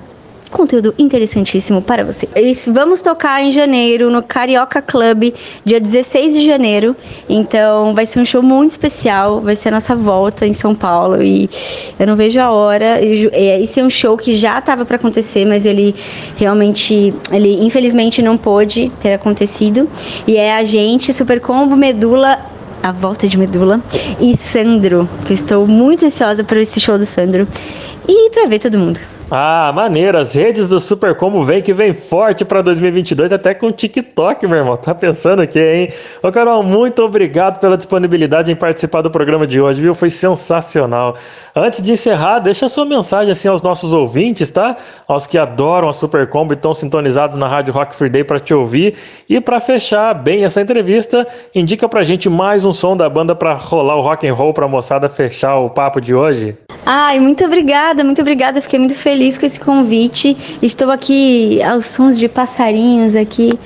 [0.50, 2.28] conteúdo interessantíssimo para você.
[2.72, 5.32] Vamos tocar em janeiro no Carioca Club,
[5.64, 6.96] dia 16 de janeiro.
[7.28, 11.22] Então vai ser um show muito especial, vai ser a nossa volta em São Paulo
[11.22, 11.48] e
[11.98, 13.00] eu não vejo a hora.
[13.00, 13.30] E
[13.62, 15.94] Esse é um show que já estava para acontecer, mas ele
[16.36, 19.88] realmente, ele infelizmente não pôde ter acontecido.
[20.26, 22.38] E é a gente, Super Combo, Medula
[22.82, 23.82] a volta de Medula
[24.20, 27.46] e Sandro, que eu estou muito ansiosa para esse show do Sandro
[28.08, 28.98] e para ver todo mundo.
[29.30, 30.16] Ah, maneiro.
[30.16, 34.46] As redes do Super Combo vem que vem forte pra 2022, até com o TikTok,
[34.46, 34.76] meu irmão.
[34.78, 35.92] Tá pensando o quê, hein?
[36.22, 39.94] Ô, Carol, muito obrigado pela disponibilidade em participar do programa de hoje, viu?
[39.94, 41.14] Foi sensacional.
[41.54, 44.74] Antes de encerrar, deixa a sua mensagem assim aos nossos ouvintes, tá?
[45.06, 48.40] Aos que adoram a Super Combo e estão sintonizados na Rádio Rock Free Day pra
[48.40, 48.94] te ouvir.
[49.28, 53.52] E pra fechar bem essa entrevista, indica pra gente mais um som da banda pra
[53.52, 56.56] rolar o rock and roll pra moçada fechar o papo de hoje.
[56.86, 58.60] Ai, muito obrigada, muito obrigada.
[58.60, 60.36] Fiquei muito feliz com esse convite.
[60.62, 63.58] Estou aqui aos sons de passarinhos aqui.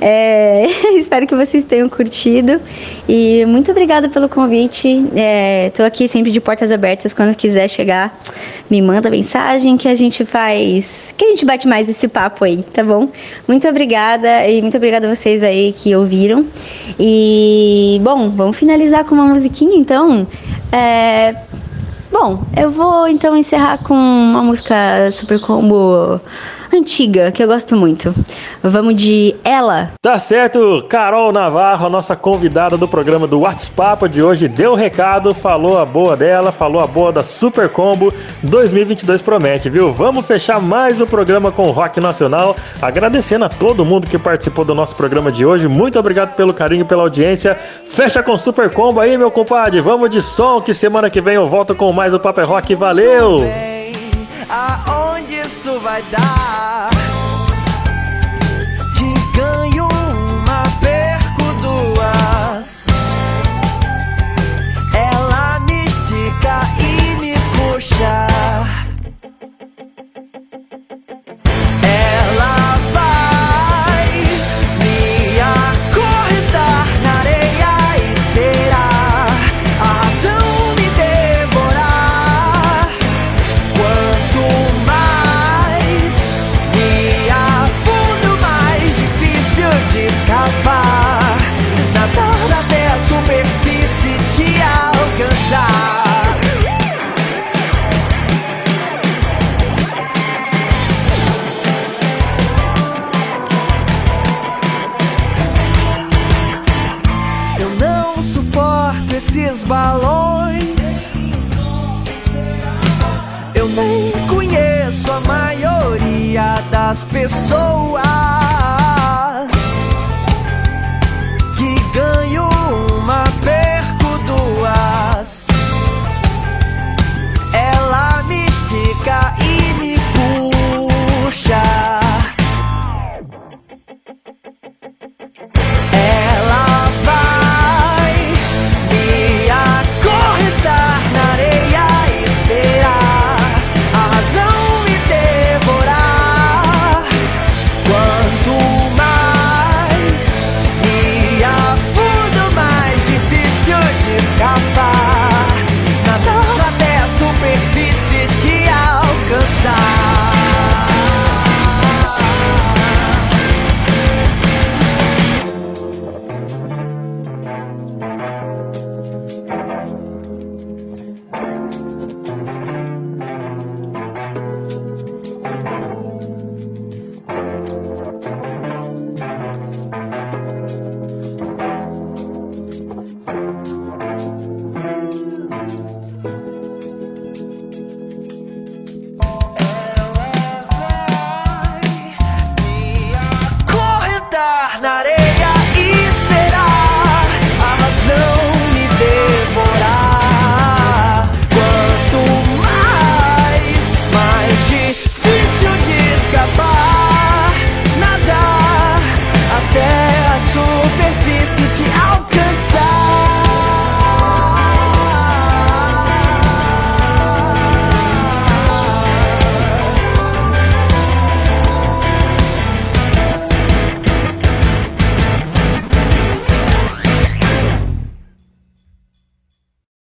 [0.00, 2.60] É, espero que vocês tenham curtido.
[3.08, 5.04] E muito obrigada pelo convite.
[5.66, 7.12] Estou aqui sempre de portas abertas.
[7.12, 8.18] Quando quiser chegar,
[8.70, 11.14] me manda mensagem que a gente faz.
[11.16, 13.08] Que a gente bate mais esse papo aí, tá bom?
[13.46, 16.46] Muito obrigada e muito obrigada a vocês aí que ouviram.
[16.98, 20.26] E, bom, vamos finalizar com uma musiquinha então.
[20.72, 21.34] É,
[22.12, 24.74] Bom, eu vou então encerrar com uma música
[25.12, 26.20] super combo
[26.72, 28.14] antiga, que eu gosto muito.
[28.62, 29.92] Vamos de Ela.
[30.02, 34.76] Tá certo, Carol Navarro, a nossa convidada do programa do WhatsApp de hoje, deu o
[34.76, 39.92] recado, falou a boa dela, falou a boa da Super Combo 2022 promete, viu?
[39.92, 44.64] Vamos fechar mais o programa com o Rock Nacional, agradecendo a todo mundo que participou
[44.64, 45.68] do nosso programa de hoje.
[45.68, 47.54] Muito obrigado pelo carinho, pela audiência.
[47.54, 49.80] Fecha com Super Combo aí, meu compadre.
[49.80, 52.74] Vamos de som, que semana que vem eu volto com mais o Paper Rock.
[52.74, 53.69] Valeu!
[54.50, 57.19] Aonde isso vai dar?